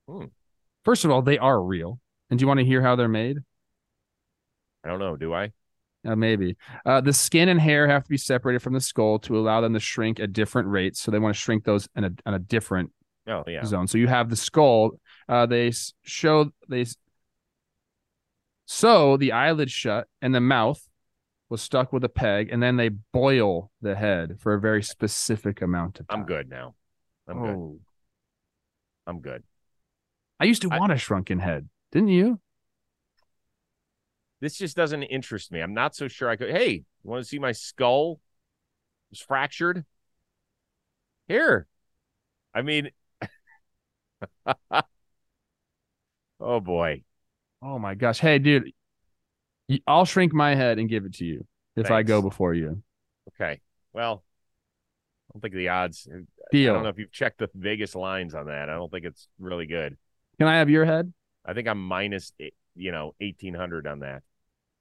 Hmm. 0.09 0.27
First 0.85 1.05
of 1.05 1.11
all, 1.11 1.23
they 1.23 1.39
are 1.39 1.63
real, 1.63 1.99
and 2.29 2.39
do 2.39 2.43
you 2.43 2.47
want 2.49 2.59
to 2.61 2.67
hear 2.67 2.83
how 2.83 2.97
they're 2.97 3.09
made? 3.09 3.39
I 4.85 4.89
don't 4.89 4.99
know. 4.99 5.17
Do 5.17 5.33
I? 5.33 5.53
Uh, 6.05 6.17
maybe. 6.17 6.57
Uh, 6.85 7.01
the 7.01 7.13
skin 7.13 7.49
and 7.49 7.61
hair 7.61 7.87
have 7.87 8.03
to 8.03 8.11
be 8.11 8.17
separated 8.17 8.59
from 8.61 8.73
the 8.73 8.81
skull 8.81 9.21
to 9.21 9.39
allow 9.39 9.61
them 9.61 9.73
to 9.75 9.79
shrink 9.79 10.19
at 10.19 10.33
different 10.33 10.67
rates. 10.67 11.01
So 11.01 11.13
they 11.13 11.21
want 11.21 11.33
to 11.37 11.41
shrink 11.41 11.63
those 11.63 11.89
in 11.95 12.03
a, 12.03 12.11
on 12.27 12.35
a 12.35 12.41
different 12.41 12.91
Oh, 13.29 13.45
yeah. 13.47 13.65
zone. 13.65 13.87
So 13.87 13.99
you 13.99 14.09
have 14.09 14.29
the 14.29 14.35
skull. 14.35 14.99
Uh, 15.29 15.47
they 15.47 15.73
show 16.03 16.53
they 16.69 16.83
s- 16.83 16.97
sew 18.67 19.17
the 19.17 19.33
eyelid 19.33 19.71
shut 19.71 20.09
and 20.21 20.35
the 20.35 20.41
mouth 20.41 20.89
was 21.49 21.61
stuck 21.61 21.93
with 21.93 22.03
a 22.03 22.09
peg, 22.09 22.49
and 22.51 22.63
then 22.63 22.77
they 22.77 22.89
boil 22.89 23.71
the 23.83 23.95
head 23.95 24.41
for 24.41 24.55
a 24.55 24.61
very 24.61 24.83
specific 24.83 25.61
amount 25.61 26.01
of 26.01 26.09
time. 26.09 26.21
I'm 26.21 26.27
good 26.27 26.49
now. 26.49 26.75
I'm 27.29 27.43
good. 27.43 27.55
Oh. 27.57 27.79
I'm 29.07 29.21
good. 29.21 29.43
I 30.41 30.45
used 30.45 30.63
to 30.63 30.71
I- 30.71 30.79
want 30.79 30.93
a 30.93 30.97
shrunken 30.97 31.39
head, 31.41 31.69
didn't 31.91 32.09
you? 32.09 32.41
This 34.41 34.57
just 34.57 34.77
doesn't 34.77 35.03
interest 35.05 35.53
me. 35.53 35.61
I'm 35.61 35.75
not 35.75 35.95
so 35.95 36.09
sure 36.09 36.29
I 36.29 36.37
could. 36.37 36.51
Hey, 36.51 36.71
you 36.71 36.85
want 37.05 37.23
to 37.23 37.29
see 37.29 37.39
my 37.39 37.53
skull? 37.53 38.19
It's 39.13 39.21
fractured. 39.21 39.85
Here. 41.29 41.67
I 42.55 42.63
mean, 42.63 42.91
oh 46.43 46.61
boy. 46.61 47.03
Oh 47.63 47.79
my 47.79 47.95
gosh! 47.95 48.19
Hey, 48.19 48.39
dude, 48.39 48.73
I'll 49.87 50.05
shrink 50.05 50.33
my 50.33 50.55
head 50.55 50.79
and 50.79 50.89
give 50.89 51.05
it 51.05 51.15
to 51.15 51.25
you 51.25 51.47
if 51.77 51.91
I 51.91 52.03
go 52.03 52.21
before 52.21 52.55
you. 52.55 52.83
Okay. 53.35 53.61
Well, 53.93 54.25
I 55.31 55.35
don't 55.35 55.41
think 55.43 55.55
the 55.55 55.69
odds. 55.69 56.09
Deal. 56.51 56.73
I 56.73 56.75
don't 56.75 56.83
know 56.83 56.91
if 56.91 56.99
you've 56.99 57.13
checked 57.13 57.39
the 57.39 57.49
Vegas 57.55 57.95
lines 57.95 58.35
on 58.35 58.47
that. 58.47 58.69
I 58.69 58.75
don't 58.75 58.91
think 58.91 59.07
it's 59.07 59.29
really 59.39 59.67
good. 59.67 59.97
Can 60.39 60.49
I 60.49 60.59
have 60.59 60.69
your 60.69 60.85
head? 60.85 61.13
I 61.47 61.55
think 61.55 61.67
I'm 61.67 61.83
minus, 61.83 62.33
minus, 62.39 62.53
you 62.75 62.93
know, 62.93 63.15
eighteen 63.21 63.55
hundred 63.55 63.87
on 63.87 64.01
that. 64.01 64.23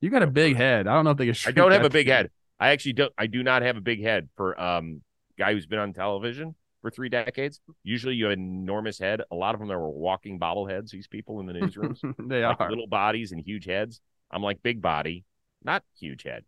You 0.02 0.10
got 0.10 0.24
a 0.24 0.28
big 0.28 0.56
head. 0.56 0.88
I 0.88 0.96
don't 0.96 1.06
know 1.06 1.12
if 1.12 1.18
they 1.18 1.28
can. 1.28 1.36
I 1.46 1.52
don't 1.52 1.72
have 1.72 1.86
a 1.86 1.90
big 1.90 2.08
head. 2.08 2.30
I 2.60 2.70
actually 2.70 2.94
don't. 2.94 3.14
I 3.18 3.28
do 3.28 3.44
not 3.44 3.62
have 3.62 3.78
a 3.78 3.82
big 3.82 4.02
head 4.02 4.30
for 4.36 4.60
um 4.60 5.02
guy 5.38 5.54
who's 5.54 5.66
been 5.66 5.80
on 5.80 5.94
television 5.94 6.56
for 6.82 6.90
three 6.90 7.10
decades. 7.10 7.60
Usually, 7.84 8.16
you 8.16 8.26
have 8.26 8.34
an 8.34 8.40
enormous 8.40 9.00
head. 9.00 9.22
A 9.32 9.36
lot 9.36 9.54
of 9.56 9.60
them 9.62 9.72
are 9.72 9.90
walking 9.90 10.40
bobbleheads. 10.40 10.90
These 10.90 11.08
people 11.08 11.40
in 11.40 11.46
the 11.46 11.54
newsrooms, 11.54 12.00
they 12.30 12.46
like 12.46 12.60
are 12.60 12.70
little 12.70 12.88
bodies 12.88 13.32
and 13.32 13.42
huge 13.42 13.66
heads. 13.66 14.02
I'm 14.32 14.42
like 14.42 14.64
big 14.64 14.82
body, 14.82 15.26
not 15.64 15.84
huge 16.00 16.24
head. 16.24 16.44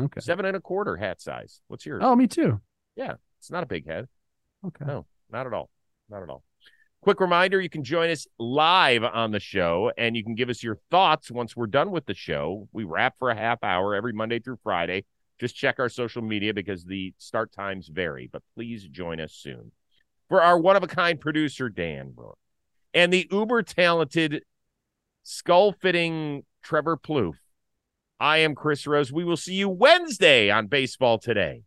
okay. 0.00 0.20
Seven 0.20 0.44
and 0.44 0.56
a 0.56 0.60
quarter 0.60 0.96
hat 0.96 1.20
size. 1.20 1.60
What's 1.68 1.84
yours? 1.86 2.02
Oh, 2.04 2.14
me 2.14 2.26
too. 2.26 2.60
Yeah. 2.96 3.14
It's 3.38 3.50
not 3.50 3.62
a 3.62 3.66
big 3.66 3.86
head. 3.86 4.08
Okay. 4.66 4.84
No, 4.86 5.06
not 5.30 5.46
at 5.46 5.52
all. 5.52 5.70
Not 6.08 6.22
at 6.22 6.28
all. 6.28 6.42
Quick 7.02 7.20
reminder 7.20 7.60
you 7.60 7.68
can 7.68 7.84
join 7.84 8.08
us 8.08 8.26
live 8.38 9.04
on 9.04 9.30
the 9.30 9.40
show 9.40 9.92
and 9.98 10.16
you 10.16 10.24
can 10.24 10.34
give 10.34 10.48
us 10.48 10.62
your 10.62 10.78
thoughts 10.90 11.30
once 11.30 11.54
we're 11.54 11.66
done 11.66 11.90
with 11.90 12.06
the 12.06 12.14
show. 12.14 12.66
We 12.72 12.84
wrap 12.84 13.18
for 13.18 13.28
a 13.28 13.34
half 13.36 13.62
hour 13.62 13.94
every 13.94 14.14
Monday 14.14 14.38
through 14.38 14.58
Friday. 14.62 15.04
Just 15.40 15.56
check 15.56 15.78
our 15.78 15.88
social 15.88 16.22
media 16.22 16.54
because 16.54 16.84
the 16.84 17.12
start 17.18 17.52
times 17.52 17.88
vary, 17.88 18.28
but 18.32 18.42
please 18.54 18.84
join 18.84 19.20
us 19.20 19.32
soon. 19.32 19.72
For 20.28 20.42
our 20.42 20.58
one 20.58 20.76
of 20.76 20.82
a 20.82 20.88
kind 20.88 21.20
producer, 21.20 21.68
Dan 21.68 22.12
Brooke, 22.12 22.38
and 22.92 23.12
the 23.12 23.28
uber 23.30 23.62
talented 23.62 24.42
skull 25.22 25.72
fitting 25.72 26.44
Trevor 26.62 26.96
Plouffe, 26.96 27.38
I 28.20 28.38
am 28.38 28.54
Chris 28.54 28.86
Rose. 28.86 29.12
We 29.12 29.24
will 29.24 29.36
see 29.36 29.54
you 29.54 29.68
Wednesday 29.68 30.50
on 30.50 30.68
Baseball 30.68 31.18
Today. 31.18 31.62